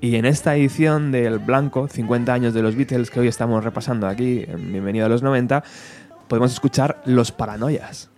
[0.00, 4.06] Y en esta edición del Blanco, 50 años de los Beatles, que hoy estamos repasando
[4.06, 5.62] aquí, en Bienvenido a los 90,
[6.30, 8.08] podemos escuchar Los Paranoias.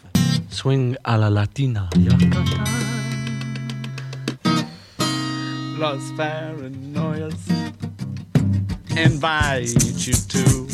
[0.50, 1.88] Swing a la latina.
[5.78, 7.34] Los paranoias
[8.90, 10.68] invite you to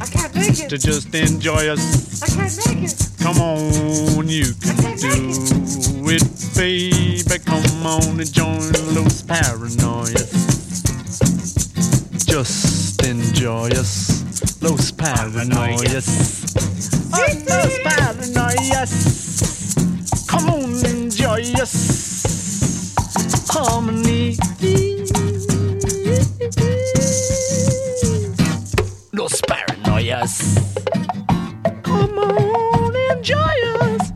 [0.00, 0.70] I can't make it.
[0.70, 2.22] to just enjoy us.
[2.22, 3.08] I can't make it.
[3.20, 6.24] Come on, you can do it,
[6.56, 7.38] baby.
[7.44, 10.32] Come on and join Los Paranoias.
[12.26, 14.21] Just enjoy us,
[14.60, 16.06] Los Paranoias.
[17.12, 17.18] Oh,
[17.48, 18.90] Los Paranoias.
[20.26, 22.24] Come on, enjoy us.
[23.48, 24.36] Harmony.
[29.12, 30.38] Los Paranoias.
[31.82, 33.38] Come on, enjoy
[33.80, 34.12] us.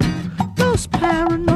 [0.56, 1.55] Los Paranoias.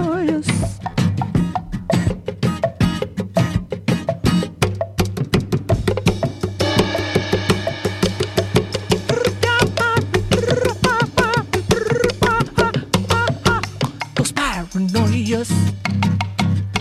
[15.30, 15.48] Paranoias.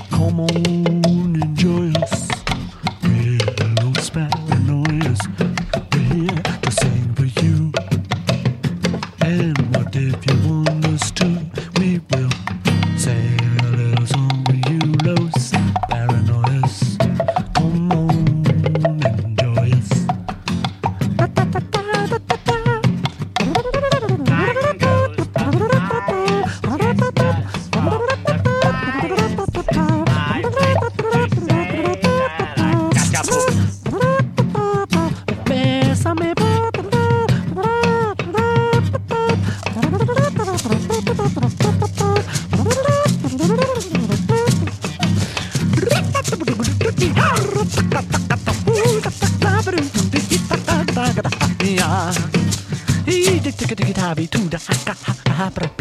[0.10, 1.59] Come on,
[55.40, 55.79] Los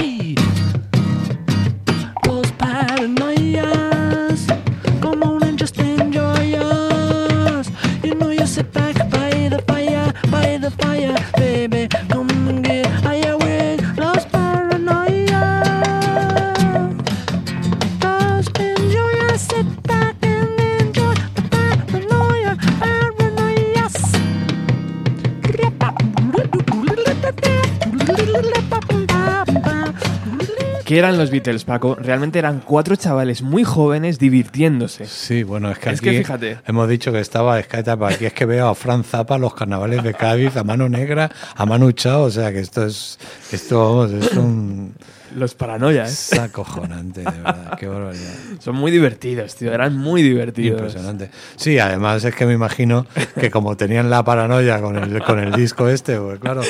[30.99, 31.95] ¿Qué eran los Beatles, Paco?
[31.95, 35.07] Realmente eran cuatro chavales muy jóvenes divirtiéndose.
[35.07, 36.59] Sí, bueno, es que Es aquí que fíjate.
[36.67, 40.03] hemos dicho que estaba escata, pero aquí es que veo a Fran Zappa, los carnavales
[40.03, 43.17] de Cádiz, a mano negra, a Manu Chao, o sea que esto es,
[43.53, 44.93] esto vamos, es un
[45.37, 46.33] Los paranoias.
[46.33, 48.35] es acojonante, de verdad, qué barbaridad.
[48.59, 49.73] Son muy divertidos, tío.
[49.73, 50.81] Eran muy divertidos.
[50.81, 51.31] Impresionante.
[51.55, 53.07] Sí, además es que me imagino
[53.39, 56.63] que como tenían la paranoia con el, con el disco este, pues claro,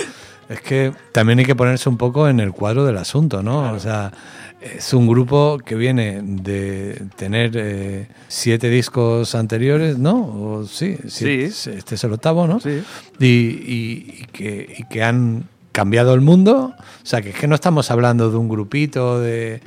[0.48, 3.72] es que también hay que ponerse un poco en el cuadro del asunto, ¿no?
[3.72, 4.12] O sea,
[4.60, 10.16] es un grupo que viene de tener eh, siete discos anteriores, ¿no?
[10.16, 11.70] O, sí, siete- Sí.
[11.76, 12.58] este es el octavo, ¿no?
[12.60, 12.82] Sí.
[13.20, 16.74] Y, y- y que, y que han cambiado el mundo.
[16.76, 19.60] O sea, que es que no estamos hablando de un grupito de...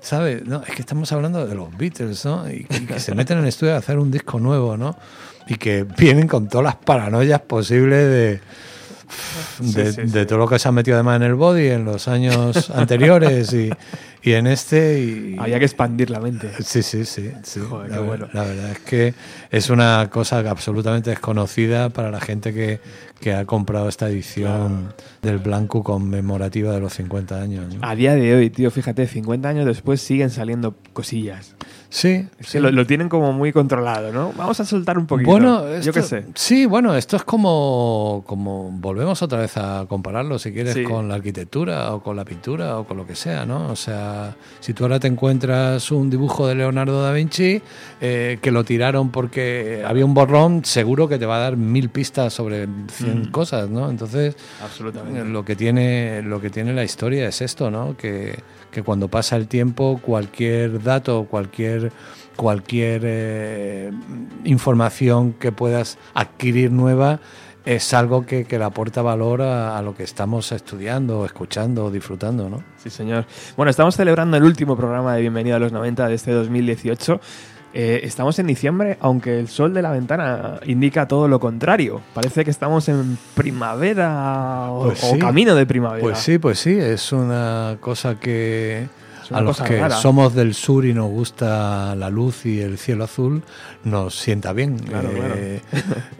[0.00, 0.46] ¿Sabes?
[0.46, 2.48] No, es que estamos hablando de los Beatles, ¿no?
[2.48, 4.96] Y, y que se meten en el estudio a hacer un disco nuevo, ¿no?
[5.48, 8.40] Y que vienen con todas las paranoias posibles de,
[9.58, 10.26] de, sí, de sí.
[10.26, 13.70] todo lo que se han metido además en el body en los años anteriores y,
[14.22, 15.00] y en este.
[15.00, 16.50] Y, Había que expandir la mente.
[16.62, 17.30] Sí, sí, sí.
[17.68, 18.28] Joder, la, qué bueno.
[18.32, 19.14] la verdad es que
[19.50, 22.80] es una cosa absolutamente desconocida para la gente que,
[23.20, 27.74] que ha comprado esta edición del Blanco conmemorativa de los 50 años.
[27.74, 27.80] ¿no?
[27.86, 31.54] A día de hoy, tío, fíjate, 50 años después siguen saliendo cosillas.
[31.90, 34.32] Sí, lo, lo tienen como muy controlado, ¿no?
[34.36, 35.30] Vamos a soltar un poquito.
[35.30, 36.26] Bueno, yo qué sé.
[36.34, 40.82] Sí, bueno, esto es como, como volvemos otra vez a compararlo, si quieres, Sí.
[40.84, 43.68] con la arquitectura o con la pintura o con lo que sea, ¿no?
[43.68, 47.62] O sea, si tú ahora te encuentras un dibujo de Leonardo da Vinci
[48.02, 51.88] eh, que lo tiraron porque había un borrón, seguro que te va a dar mil
[51.88, 53.30] pistas sobre 100 Mm.
[53.30, 53.88] cosas, ¿no?
[53.88, 55.24] Entonces, Absolutamente.
[55.24, 58.38] lo que tiene lo que tiene la historia es esto no que,
[58.70, 61.77] que cuando pasa el tiempo cualquier dato cualquier
[62.36, 63.90] cualquier eh,
[64.44, 67.20] información que puedas adquirir nueva
[67.64, 71.90] es algo que, que le aporta valor a, a lo que estamos estudiando, escuchando, o
[71.90, 72.62] disfrutando, ¿no?
[72.78, 73.26] Sí, señor.
[73.56, 77.20] Bueno, estamos celebrando el último programa de Bienvenido a los 90 de este 2018.
[77.74, 82.00] Eh, estamos en diciembre, aunque el sol de la ventana indica todo lo contrario.
[82.14, 86.02] Parece que estamos en primavera o, Pues o camino de primavera.
[86.02, 88.88] Pues sí, pues sí, es una cosa que
[89.30, 89.96] a los que rara.
[89.96, 93.42] somos del sur y nos gusta la luz y el cielo azul,
[93.84, 94.78] nos sienta bien.
[94.78, 95.34] Claro, claro.
[95.36, 95.60] Eh,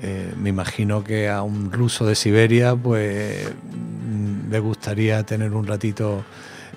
[0.03, 5.67] eh, me imagino que a un ruso de Siberia, pues mm, le gustaría tener un
[5.67, 6.25] ratito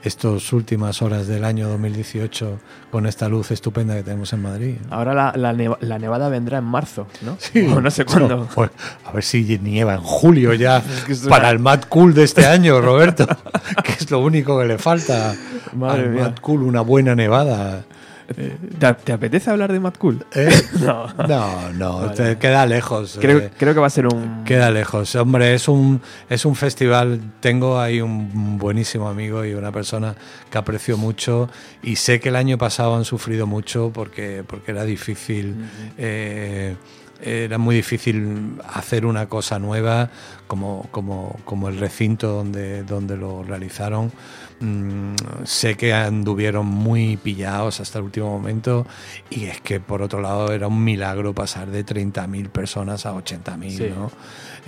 [0.03, 2.59] estas últimas horas del año 2018
[2.91, 4.75] con esta luz estupenda que tenemos en Madrid.
[4.89, 7.37] Ahora la, la neva- la nevada vendrá en marzo, ¿no?
[7.75, 8.27] O no sé cuándo.
[8.37, 8.71] No, pues,
[9.05, 12.23] a ver si nieva en julio ya que es para una- el Mad Cool de
[12.23, 13.27] este año, Roberto.
[13.83, 15.35] que es lo único que le falta
[15.73, 16.23] Madre al mía.
[16.23, 17.83] Mad Cool, una buena nevada.
[18.79, 20.25] ¿Te, te apetece hablar de Mad Cool?
[20.33, 20.49] ¿Eh?
[20.81, 21.07] No.
[21.27, 22.13] No, no, Vale.
[22.15, 23.17] te queda lejos.
[23.19, 24.43] Creo, eh, creo que va a ser un.
[24.43, 25.15] Queda lejos.
[25.15, 27.19] Hombre, es un, es un festival.
[27.39, 30.15] Tengo ahí un buenísimo amigo y una persona
[30.49, 31.49] que aprecio mucho.
[31.83, 35.55] Y sé que el año pasado han sufrido mucho porque, porque era difícil.
[35.97, 36.75] eh,
[37.23, 40.09] era muy difícil hacer una cosa nueva
[40.47, 44.11] como, como, como el recinto donde, donde lo realizaron.
[44.61, 48.85] Mm, sé que anduvieron muy pillados hasta el último momento
[49.31, 53.77] y es que por otro lado era un milagro pasar de 30.000 personas a 80.000,
[53.77, 53.89] Sí.
[53.95, 54.11] ¿no?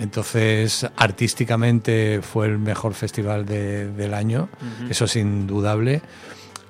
[0.00, 4.48] Entonces, artísticamente fue el mejor festival de- del año,
[4.90, 6.02] eso es indudable.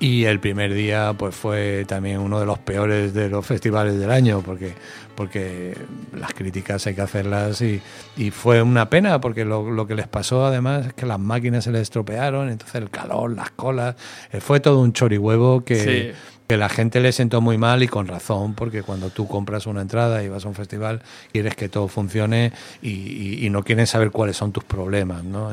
[0.01, 4.11] Y el primer día pues fue también uno de los peores de los festivales del
[4.11, 4.75] año, porque,
[5.15, 5.77] porque
[6.17, 7.81] las críticas hay que hacerlas y,
[8.17, 11.71] y fue una pena, porque lo, que les pasó además es que las máquinas se
[11.71, 13.97] les estropearon, entonces el calor, las colas,
[14.33, 16.15] eh, fue todo un chorihuevo que.
[16.47, 19.81] Que la gente le sentó muy mal y con razón, porque cuando tú compras una
[19.81, 24.37] entrada y vas a un festival, quieres que todo funcione y, no quieres saber cuáles
[24.37, 25.53] son tus problemas, ¿no?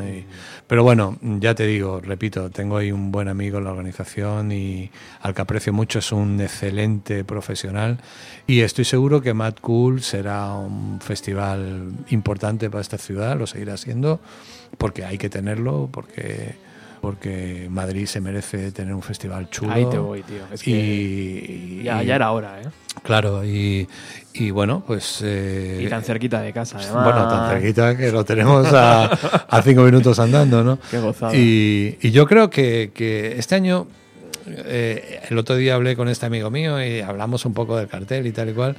[0.67, 4.89] Pero bueno, ya te digo, repito, tengo ahí un buen amigo en la organización y
[5.21, 7.99] al que aprecio mucho, es un excelente profesional
[8.47, 13.77] y estoy seguro que Mad Cool será un festival importante para esta ciudad, lo seguirá
[13.77, 14.19] siendo,
[14.77, 16.55] porque hay que tenerlo, porque
[17.01, 19.71] porque Madrid se merece tener un festival chulo.
[19.73, 20.43] Ahí te voy, tío.
[20.53, 22.67] Es que y, ya, era hora, ¿eh?
[23.03, 23.87] Claro, y,
[24.33, 25.19] y bueno, pues...
[25.23, 27.03] eh, Y tan cerquita de casa, además.
[27.05, 30.77] bueno, tan cerquita que lo tenemos a, a cinco minutos andando, ¿no?
[30.91, 31.35] Qué gozada.
[31.35, 33.87] Y, y yo creo que, que este año,
[34.47, 38.27] eh, el otro día hablé con este amigo mío y hablamos un poco del cartel
[38.27, 38.75] y tal y cual,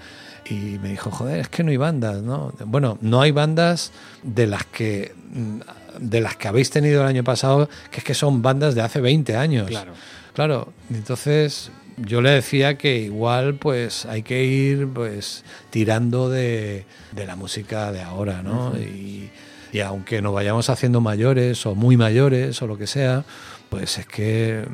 [0.49, 2.53] y me dijo, joder, es que no hay bandas, ¿no?
[2.67, 3.93] Bueno, no hay bandas
[4.23, 5.61] de las que mm,
[5.99, 9.01] de las que habéis tenido el año pasado, que es que son bandas de hace
[9.01, 9.69] 20 años.
[9.69, 9.93] Claro.
[10.35, 17.27] Claro, entonces yo le decía que igual pues hay que ir pues tirando de, de
[17.27, 18.73] la música de ahora, ¿no?
[18.79, 19.31] y,
[19.73, 23.25] y aunque nos vayamos haciendo mayores o muy mayores o lo que sea,
[23.69, 24.65] pues es que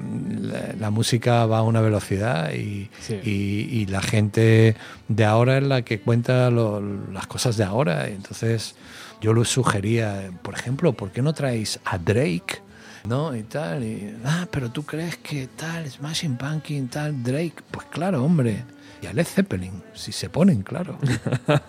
[0.42, 3.20] la, la música va a una velocidad y, Sí.
[3.24, 4.74] y- y la gente
[5.08, 6.80] de ahora es la que cuenta lo-
[7.12, 8.08] las cosas de ahora.
[8.08, 8.74] Entonces
[9.20, 12.62] yo lo sugería, por ejemplo, ¿por qué no traéis a Drake?
[13.04, 13.34] ¿no?
[13.34, 18.22] Y tal, y, ah, pero tú crees que tal, Smashing Pumpkin, tal, Drake, pues claro,
[18.22, 18.64] hombre.
[19.00, 20.98] Y a Led Zeppelin, si se ponen, claro.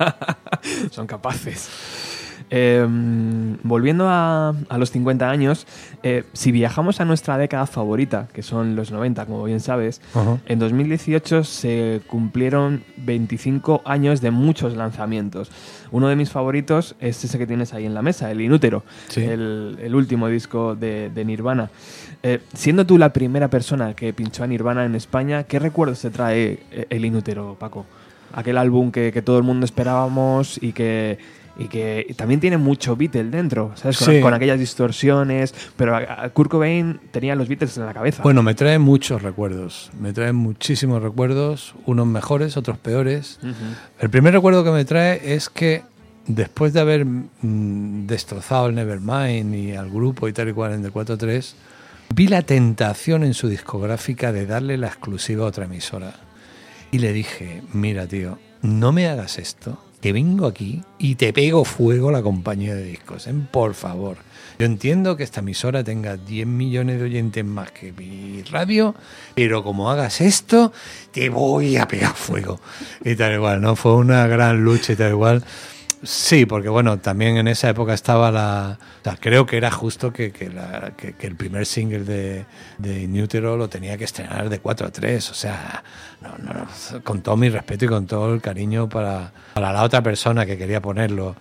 [0.92, 1.70] Son capaces.
[2.52, 2.86] Eh,
[3.64, 5.68] volviendo a, a los 50 años,
[6.04, 10.38] eh, si viajamos a nuestra década favorita, que son los 90, como bien sabes, Ajá.
[10.48, 15.52] en 2018 se cumplieron 25 años de muchos lanzamientos.
[15.92, 19.22] Uno de mis favoritos es ese que tienes ahí en la mesa, el Inútero, Sí.
[19.24, 21.70] el, el último disco de, de Nirvana.
[22.24, 26.10] Eh, siendo tú la primera persona que pinchó a Nirvana en España, ¿qué recuerdos te
[26.10, 27.86] trae eh, el Inútero, Paco?
[28.34, 31.18] Aquel álbum que, que todo el mundo esperábamos y que,
[31.60, 33.98] y que también tiene mucho Beatle dentro, ¿sabes?
[34.00, 34.22] Con, Sí.
[34.22, 38.24] con aquellas distorsiones, pero a- a Kurt Cobain tenía los Beatles en la cabeza.
[38.24, 43.40] Bueno, me trae muchos recuerdos, me trae muchísimos recuerdos, unos mejores, otros peores.
[44.00, 45.84] El primer recuerdo que me trae es que
[46.28, 50.86] después de haber mm, destrozado el Nevermind y al grupo y tal y cual en
[50.86, 51.56] el 4-3,
[52.16, 56.14] vi la tentación en su discográfica de darle la exclusiva a otra emisora.
[56.92, 61.66] Y le dije, mira tío, no me hagas esto, que vengo aquí y te pego
[61.66, 63.34] fuego la compañía de discos, ¿eh?
[63.52, 64.18] por favor.
[64.58, 68.94] Yo entiendo que esta emisora tenga 10 millones de oyentes más que mi radio,
[69.34, 70.74] pero como hagas esto,
[71.12, 72.60] te voy a pegar fuego.
[73.04, 73.78] Y tal igual, ¿no?
[73.78, 75.44] Fue una gran lucha y tal igual.
[76.02, 78.80] Sí, porque bueno, también en esa época estaba la...
[79.20, 80.48] creo que era justo que, que,
[81.20, 82.46] el primer single de,
[82.78, 85.30] de lo tenía que estrenar de 4 a 3.
[85.30, 85.84] O sea,
[86.22, 90.02] no, no, con todo mi respeto y con todo el cariño para, para la otra
[90.02, 91.36] persona que quería ponerlo.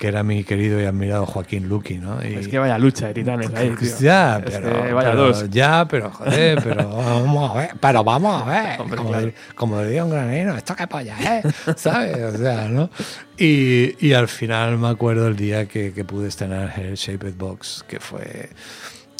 [0.00, 2.18] Que era mi querido y admirado Joaquín Luqui, ¿no?
[2.26, 3.88] Y- Es que vaya lucha de titanes ahí, tío.
[4.00, 5.50] ya, Es pero, que vaya pero- dos.
[5.50, 9.32] ya, pero joder, pero vamos a ver, pero vamos a ver, Hombre, como, claro.
[9.54, 12.16] como diría un granero, esto qué polla es, ¿sabes?
[12.34, 12.88] O sea, ¿no?
[13.36, 17.84] Y, y al final me acuerdo el día que, que pude estrenar el Shaped Box,
[17.86, 18.48] que fue,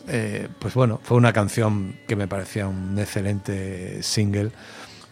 [0.08, 4.50] eh, pues bueno, fue una canción que me parecía un excelente single.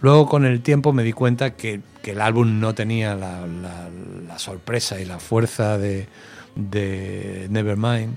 [0.01, 3.89] Luego con el tiempo me di cuenta que, que el álbum no tenía la, la-
[4.29, 6.07] la sorpresa y la fuerza de,
[6.55, 8.15] de Nevermind.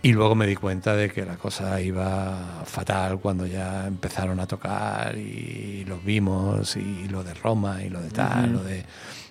[0.00, 4.46] Y luego me di cuenta de que la cosa iba fatal cuando ya empezaron a
[4.46, 8.84] tocar y los vimos y lo de Roma y lo de tal, lo de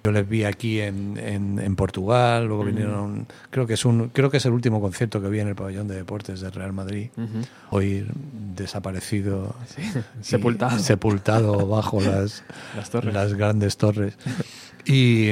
[0.07, 4.31] yo les vi aquí en, en, en Portugal, luego vinieron, creo que es un creo
[4.31, 7.09] que es el último concierto que vi en el pabellón de deportes del Real Madrid.
[7.71, 8.07] Hoy
[8.55, 9.53] desaparecido,
[10.21, 10.79] sepultado.
[10.79, 12.45] sepultado bajo las,
[12.75, 13.13] Las torres.
[13.13, 14.17] las grandes torres.
[14.85, 15.27] Y,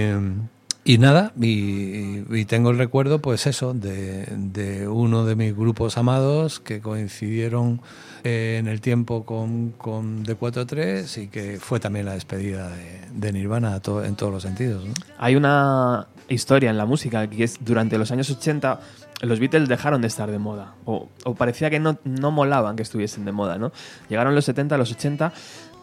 [0.83, 5.97] y nada, y, y tengo el recuerdo, pues eso, de, de uno de mis grupos
[5.97, 7.81] amados que coincidieron
[8.25, 12.71] eh, en el tiempo con, con D43 y que fue también la despedida
[13.13, 14.83] de, Nirvana en todos los sentidos.
[15.19, 18.79] Hay una historia en la música que es durante los años 80
[19.21, 22.83] los Beatles dejaron de estar de moda o, o parecía que no, no molaban que
[22.83, 23.71] estuviesen de moda, ¿no?
[24.09, 25.31] Llegaron los 70, los 80,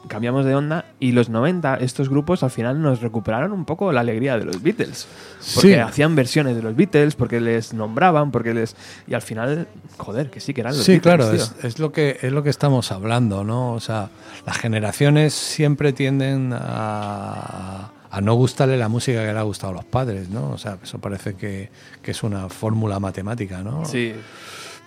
[0.08, 4.00] cambiamos de onda y los 90 estos grupos al final nos recuperaron un poco la
[4.00, 5.06] alegría de los Beatles.
[5.54, 5.74] Porque Sí.
[5.74, 8.74] hacían versiones de los Beatles, porque les nombraban, porque les...
[9.06, 11.92] Y al final, joder, que sí que eran los Sí, Beatles, claro, es, es lo
[11.92, 13.72] que es lo que estamos hablando, ¿no?
[13.72, 14.10] O sea,
[14.46, 19.76] las generaciones siempre tienden a, a no gustarle la música que le ha gustado a
[19.76, 20.50] los padres, ¿no?
[20.50, 21.70] O sea, eso parece que,
[22.02, 23.84] que es una fórmula matemática, ¿no?
[23.86, 24.12] Sí,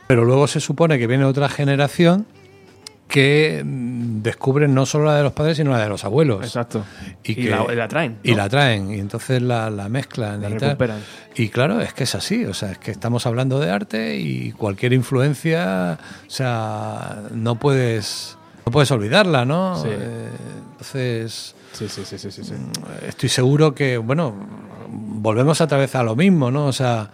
[0.07, 2.25] Pero luego se supone que viene otra generación
[3.15, 6.43] que mm, descubre no solo la de los padres, sino la de los abuelos.
[6.43, 6.83] exacto.
[7.23, 8.17] Y, Y, que- la, la traen.
[8.23, 8.37] Y ¿no?
[8.37, 10.69] la traen, y entonces la, la mezclan La y tal.
[10.71, 10.99] recuperan.
[11.35, 14.51] Y claro, es que es así, o sea, es que estamos hablando de arte y
[14.51, 15.97] cualquier influencia,
[16.27, 19.81] o sea, no puedes, no puedes olvidarla, ¿no?
[19.81, 19.87] Sí.
[19.89, 20.29] Eh,
[20.71, 22.53] entonces, Sí, sí, sí, sí, sí, sí.
[23.07, 24.33] estoy seguro que, bueno,
[24.89, 26.65] volvemos otra vez a lo mismo, ¿no?
[26.67, 27.09] O sea,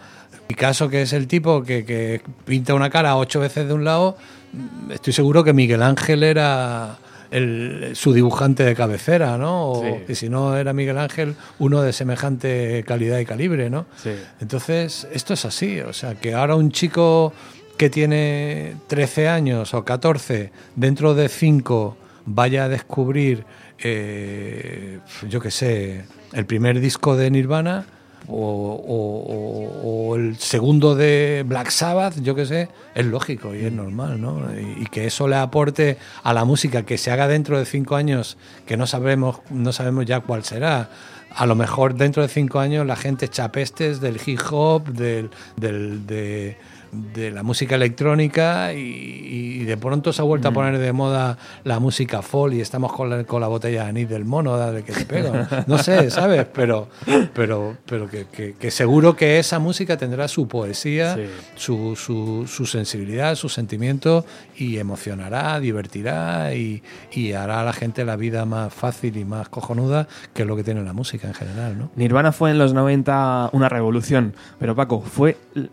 [0.48, 4.18] Picasso, que es el tipo que, que pinta una cara ocho veces de un lado,
[4.18, 4.41] mm,
[4.90, 6.98] estoy seguro que Miguel Ángel era
[7.32, 9.72] el- su dibujante de cabecera, ¿no?
[9.72, 10.04] O Sí.
[10.08, 13.86] que si no era Miguel Ángel, uno de semejante calidad y calibre, ¿no?
[14.04, 14.12] Sí.
[14.42, 17.32] Entonces, esto es así, o sea, que ahora un chico
[17.78, 21.96] que tiene 13 años o 14, dentro de 5,
[22.26, 23.46] vaya a descubrir,
[23.80, 25.00] eh,
[25.30, 27.86] yo qué sé, el primer disco de Nirvana
[28.28, 34.42] o, el segundo de Black Sabbath, yo qué sé, es lógico y es normal, ¿no?
[34.80, 38.38] Y, que eso le aporte a la música que se haga dentro de 5 años,
[38.66, 40.90] que no sabemos, no sabemos ya cuál será.
[41.34, 45.30] A lo mejor dentro de cinco años la gente echa pestes del hip hop, del,
[45.56, 46.58] del- de,
[46.92, 51.38] de la música electrónica y, y de pronto se ha vuelto a poner de moda
[51.64, 54.84] la música folk y estamos con la, con la botella de anís del mono, dale
[54.84, 55.34] que te pego.
[55.68, 56.46] No sé, ¿sabes?
[56.54, 56.90] Pero,
[57.34, 61.22] pero, pero que, que- que seguro que esa música tendrá su poesía, Sí.
[61.56, 64.26] su, su, su sensibilidad, su sentimiento
[64.58, 69.50] y emocionará, divertirá y, y hará a la gente la vida más fácil y más
[69.50, 71.92] cojonuda, que es lo que tiene la música en general, ¿no?
[71.96, 75.70] Nirvana fue en los 90 una revolución, pero Paco, ¿fue l-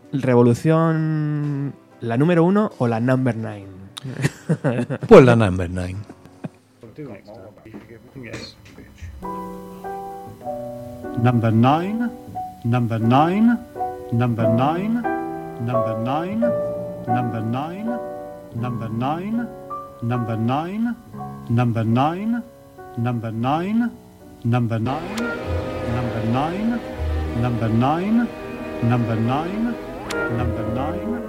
[2.00, 3.66] la número uno o la number nine?
[5.08, 5.96] Pues la number nine.
[11.22, 12.10] Number nine,
[12.64, 13.58] number nine,
[14.12, 15.02] number nine,
[15.60, 16.40] number nine,
[17.08, 17.90] number nine,
[18.56, 19.46] number nine,
[20.02, 20.94] number nine,
[21.50, 22.42] number nine,
[22.98, 23.90] number nine,
[24.44, 25.20] number nine,
[25.94, 26.80] number nine,
[27.42, 28.28] number nine,
[28.82, 29.74] number nine,
[30.14, 31.27] number nine,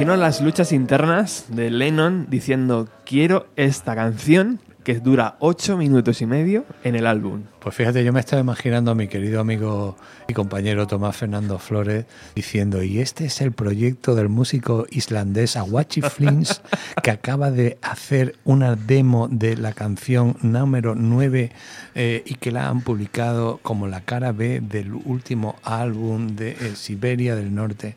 [0.00, 6.26] imagino las luchas internas de Lennon diciendo quiero esta canción que dura 8 minutos y
[6.26, 7.42] medio en el álbum.
[7.58, 12.06] Pues fíjate, yo me estaba imaginando a mi querido amigo y compañero Tomás Fernando Flores
[12.34, 16.62] diciendo, y este es el proyecto del músico islandés Awachi Flins,
[17.02, 21.52] que acaba de hacer una demo de la canción número 9
[21.94, 26.72] eh, y que la han publicado como la cara B del último álbum de eh,
[26.74, 27.96] Siberia del Norte.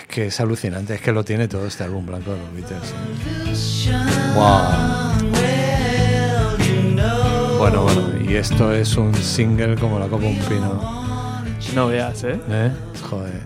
[0.00, 2.94] Es que es alucinante, es que lo tiene todo este álbum blanco de los Beatles.
[4.34, 4.80] Wow.
[7.58, 11.44] Bueno, bueno, y esto es un single como la copa un pino.
[11.74, 12.40] No veas, ¿eh?
[12.48, 12.72] ¿Eh?
[13.10, 13.42] Joder,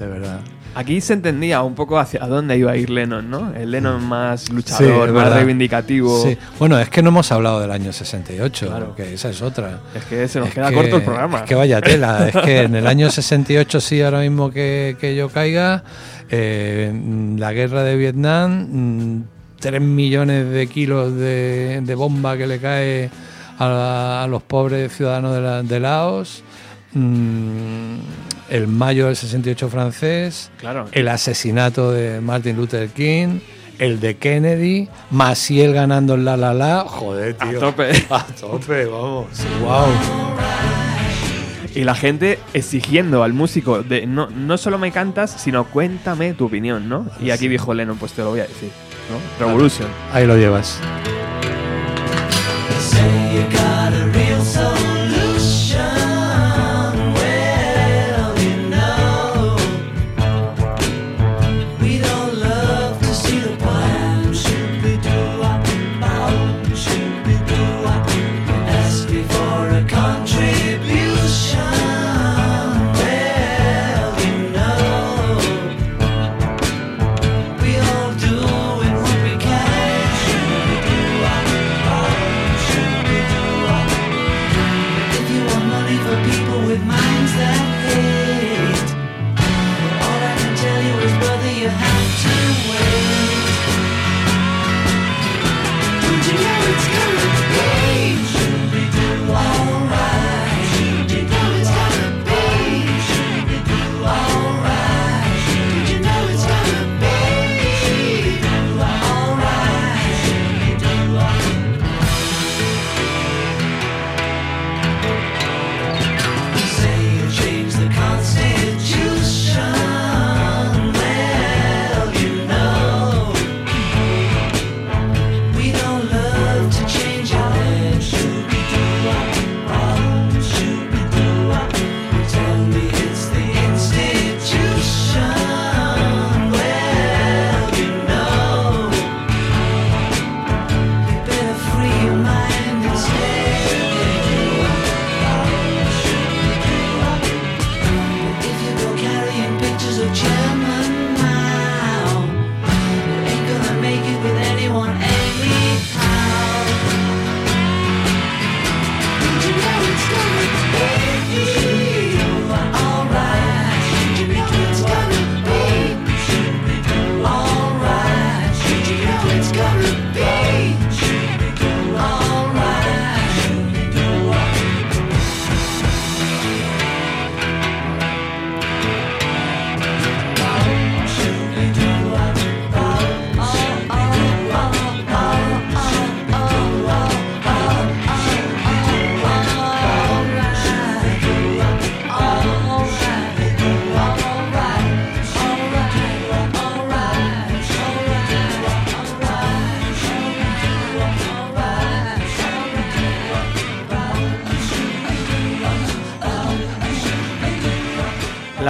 [0.00, 0.40] de verdad.
[0.74, 3.52] Aquí se entendía un poco hacia dónde iba a ir Lennon, ¿no?
[3.54, 6.22] El Lennon más luchador, más reivindicativo.
[6.22, 6.38] Sí.
[6.58, 8.94] Bueno, es que no hemos hablado del año 68, Claro.
[8.96, 9.80] que esa es otra.
[9.94, 11.38] Es que se nos Es queda que- corto el programa.
[11.40, 15.14] Es que vaya tela, es que en el año 68 sí, ahora mismo que, que
[15.14, 15.84] yo caiga,
[16.30, 19.24] eh, mm, la guerra de Vietnam,
[19.60, 23.10] 3 millones de kilos de, de bomba que le cae
[23.58, 26.42] a, a los pobres ciudadanos de, la- de Laos,
[26.94, 27.96] mm,
[28.50, 30.86] el mayo del 68 francés, Claro.
[30.92, 33.38] el asesinato de Martin Luther King,
[33.78, 37.58] el de Kennedy, Maciel ganando el la la la, joder, A tío.
[37.60, 37.90] tope.
[38.10, 39.26] A tope, vamos.
[39.60, 39.86] Wow.
[41.74, 46.44] Y la gente exigiendo al músico de no, no solo me cantas, sino cuéntame tu
[46.46, 47.06] opinión, ¿no?
[47.20, 48.68] Y aquí dijo Lennon, pues te lo voy a decir,
[49.10, 49.46] ¿no?
[49.46, 49.88] Revolution.
[50.12, 50.78] Ahí lo llevas.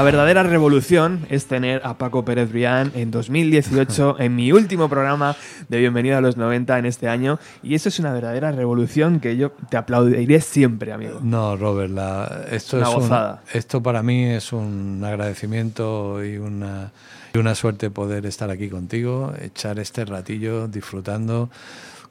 [0.02, 5.36] La verdadera revolución es tener a Paco Pérez Brián en 2018 en mi último programa
[5.68, 9.36] de Bienvenido a los 90 en este año y eso es una verdadera revolución que
[9.36, 11.20] yo te aplaudiré siempre, amigo.
[11.22, 13.42] No, Robert, la- esto, Una es un- gozada.
[13.52, 16.90] esto para mí es un agradecimiento y una,
[17.32, 21.48] y una suerte poder estar aquí contigo, echar este ratillo disfrutando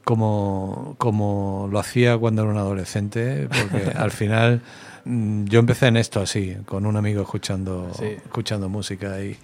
[0.04, 4.62] como, como lo hacía cuando era un adolescente, porque al final
[5.06, 8.06] mm, yo empecé en esto así, con un amigo escuchando, Sí.
[8.06, 9.38] escuchando música y,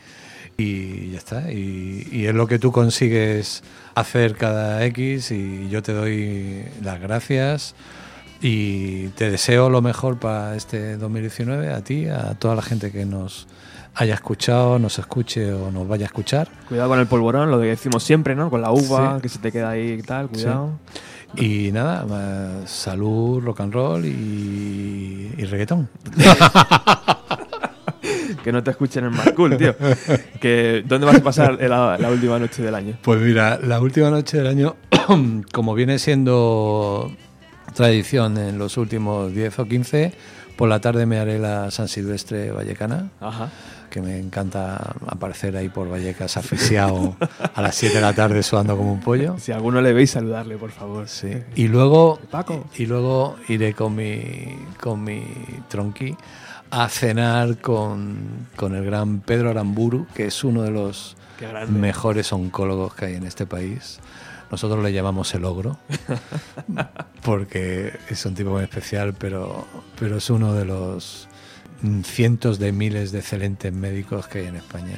[0.57, 1.51] y ya está.
[1.51, 3.63] Y, y es lo que tú consigues
[3.95, 7.75] hacer cada X y yo te doy las gracias
[8.41, 13.05] y te deseo lo mejor para este 2019 a ti, a toda la gente que
[13.05, 13.47] nos
[13.97, 16.47] haya escuchado, nos escuche o nos vaya a escuchar.
[16.69, 18.49] Cuidado con el polvorón, lo que decimos siempre, ¿no?
[18.49, 19.21] Con la uva, Sí.
[19.23, 20.79] que se te queda ahí y tal, cuidado.
[21.35, 25.89] Y nada, más salud, rock and roll y, y reggaetón.
[28.43, 29.75] Que no te escuchen en más cool, tío.
[30.39, 32.97] Que, ¿Dónde vas a pasar la, la última noche del año?
[33.01, 34.75] Pues mira, la última noche del año,
[35.51, 37.11] como viene siendo
[37.75, 40.13] tradición en los últimos 10 o 15,
[40.55, 43.49] por la tarde me haré la San Silvestre Vallecana, Ajá.
[43.97, 47.15] Que me encanta aparecer ahí por Vallecas asfixiado
[47.55, 49.37] a las 7 de la tarde sudando como un pollo.
[49.39, 51.07] Si a alguno le veis, saludarle, por favor.
[51.07, 51.31] Sí.
[51.55, 52.65] Y luego, Paco.
[52.77, 55.23] y luego iré con mi, con mi
[55.67, 56.15] tronqui
[56.69, 61.17] a cenar con, con el gran Pedro Aramburu, que es uno de los
[61.67, 63.99] mejores oncólogos que hay en este país.
[64.51, 65.79] Nosotros le llamamos el ogro,
[67.23, 69.65] porque es un tipo muy especial, pero,
[69.99, 71.27] pero es uno de los
[72.03, 74.97] cientos de miles de excelentes médicos que hay en España.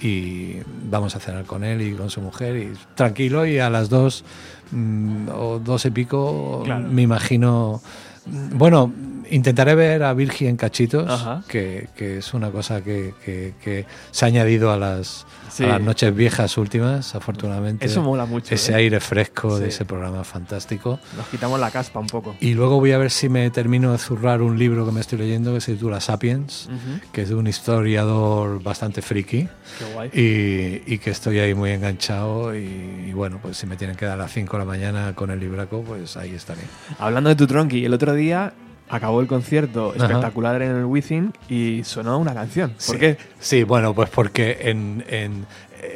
[0.00, 0.60] Y, y
[0.90, 4.24] vamos a cenar con él y con su mujer, y tranquilo, y a las dos
[4.72, 6.86] mm, o dos y pico, Claro.
[6.88, 7.80] me imagino.
[8.26, 8.92] mm, Bueno,
[9.30, 14.24] intentaré ver a Virgi en cachitos, que, que es una cosa que, que- que se
[14.24, 15.64] ha añadido a las, Sí.
[15.64, 17.86] a las noches viejas últimas, afortunadamente.
[17.86, 18.76] Eso mola mucho, Ese ¿eh?
[18.76, 19.74] aire fresco de Sí.
[19.76, 20.98] ese programa fantástico.
[21.16, 22.36] Nos quitamos la caspa un poco.
[22.40, 25.18] Y luego voy a ver si me termino de zurrar un libro que me estoy
[25.18, 27.00] leyendo que se titula Sapiens, Ujú.
[27.12, 29.48] que es de un historiador bastante friki.
[29.78, 30.10] Qué guay.
[30.12, 34.04] Y, y que estoy ahí muy enganchado y, y bueno, pues si me tienen que
[34.04, 36.60] dar a las 5 de la mañana con el libraco, pues ahí estaré.
[36.98, 38.52] Hablando de tu tronqui, el otro día
[38.88, 40.06] acabó el concierto Ajá.
[40.06, 42.70] espectacular en el Within y sonó una canción.
[42.70, 42.98] ¿Por Sí.
[42.98, 43.18] qué?
[43.40, 45.46] Sí, bueno, pues porque en, en-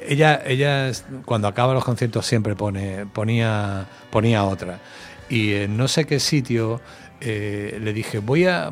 [0.09, 0.91] ella, ella
[1.25, 4.79] cuando acaba los conciertos siempre pone, ponía, ponía otra.
[5.29, 6.81] Y en no sé qué sitio
[7.21, 8.71] eh, le dije, voy a,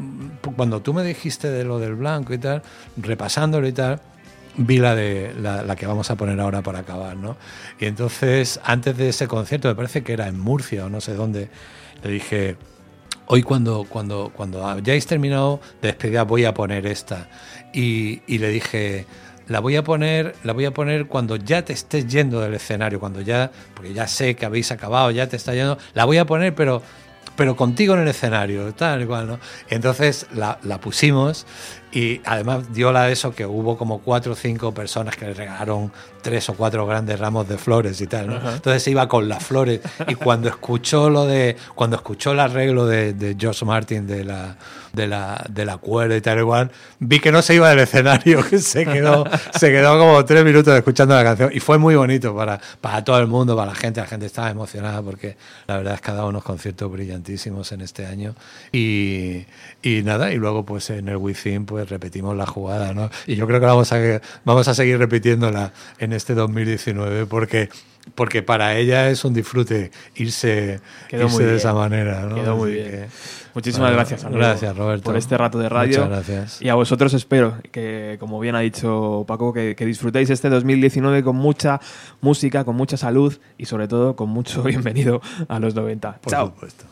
[0.57, 2.63] cuando tú me dijiste de lo del blanco y tal,
[2.97, 4.01] repasándolo y tal,
[4.57, 7.37] vi la de la, la que vamos a poner ahora para acabar, ¿no?
[7.79, 11.15] Y entonces, antes de ese concierto, me parece que era en Murcia o no sé
[11.15, 11.49] dónde,
[12.03, 12.57] le dije,
[13.29, 17.29] hoy cuando, cuando, cuando hayáis terminado de despedida voy a poner esta.
[17.73, 19.07] Y, y le dije,
[19.47, 23.01] la voy a poner, la voy a poner cuando ya te estés yendo del escenario,
[23.01, 26.27] cuando ya, porque ya sé que habéis acabado, ya te está yendo, la voy a
[26.27, 26.83] poner, pero
[27.39, 29.39] pero contigo en el escenario, tal y cual, ¿no?
[29.69, 31.47] Entonces la, la pusimos
[31.93, 35.35] y además dio la de eso que hubo como cuatro o cinco personas que le
[35.35, 38.37] regalaron tres o cuatro grandes ramos de flores y tal, ¿no?
[38.39, 38.55] Ajá.
[38.57, 43.13] Entonces iba con las flores y cuando escuchó lo de, cuando escuchó el arreglo de,
[43.13, 44.57] de George Martin de la,
[44.93, 48.45] de la, de la cuerda y tal igual, vi que no se iba del escenario,
[48.49, 49.25] que se quedó,
[49.55, 53.19] se quedó como tres minutos escuchando la canción y fue muy bonito para, para todo
[53.19, 55.37] el mundo, para la gente, la gente estaba emocionada porque
[55.67, 58.35] la verdad es que ha dado unos conciertos brillantísimos en este año
[58.73, 59.47] y,
[59.83, 63.11] y nada, y luego pues en el Within pues repetimos la jugada, ¿no?
[63.27, 63.99] Y yo creo que vamos a,
[64.45, 67.69] vamos a seguir repitiéndola en este 2019 porque
[68.15, 71.57] porque para ella es un disfrute irse, irse de bien.
[71.57, 72.23] esa manera.
[72.23, 72.35] ¿no?
[72.37, 72.91] Quedó muy bien.
[72.91, 73.09] que,
[73.59, 75.03] Muchísimas bueno, gracias, Gracias, Roberto.
[75.03, 76.05] por este rato de radio.
[76.05, 76.63] Muchas gracias.
[76.63, 81.25] Y a vosotros espero que, como bien ha dicho Paco, que, que disfrutéis este 2019
[81.25, 81.81] con mucha
[82.21, 86.19] música, con mucha salud y sobre todo con mucho bienvenido a los 90.
[86.21, 86.47] Por Chao.
[86.47, 86.85] supuesto.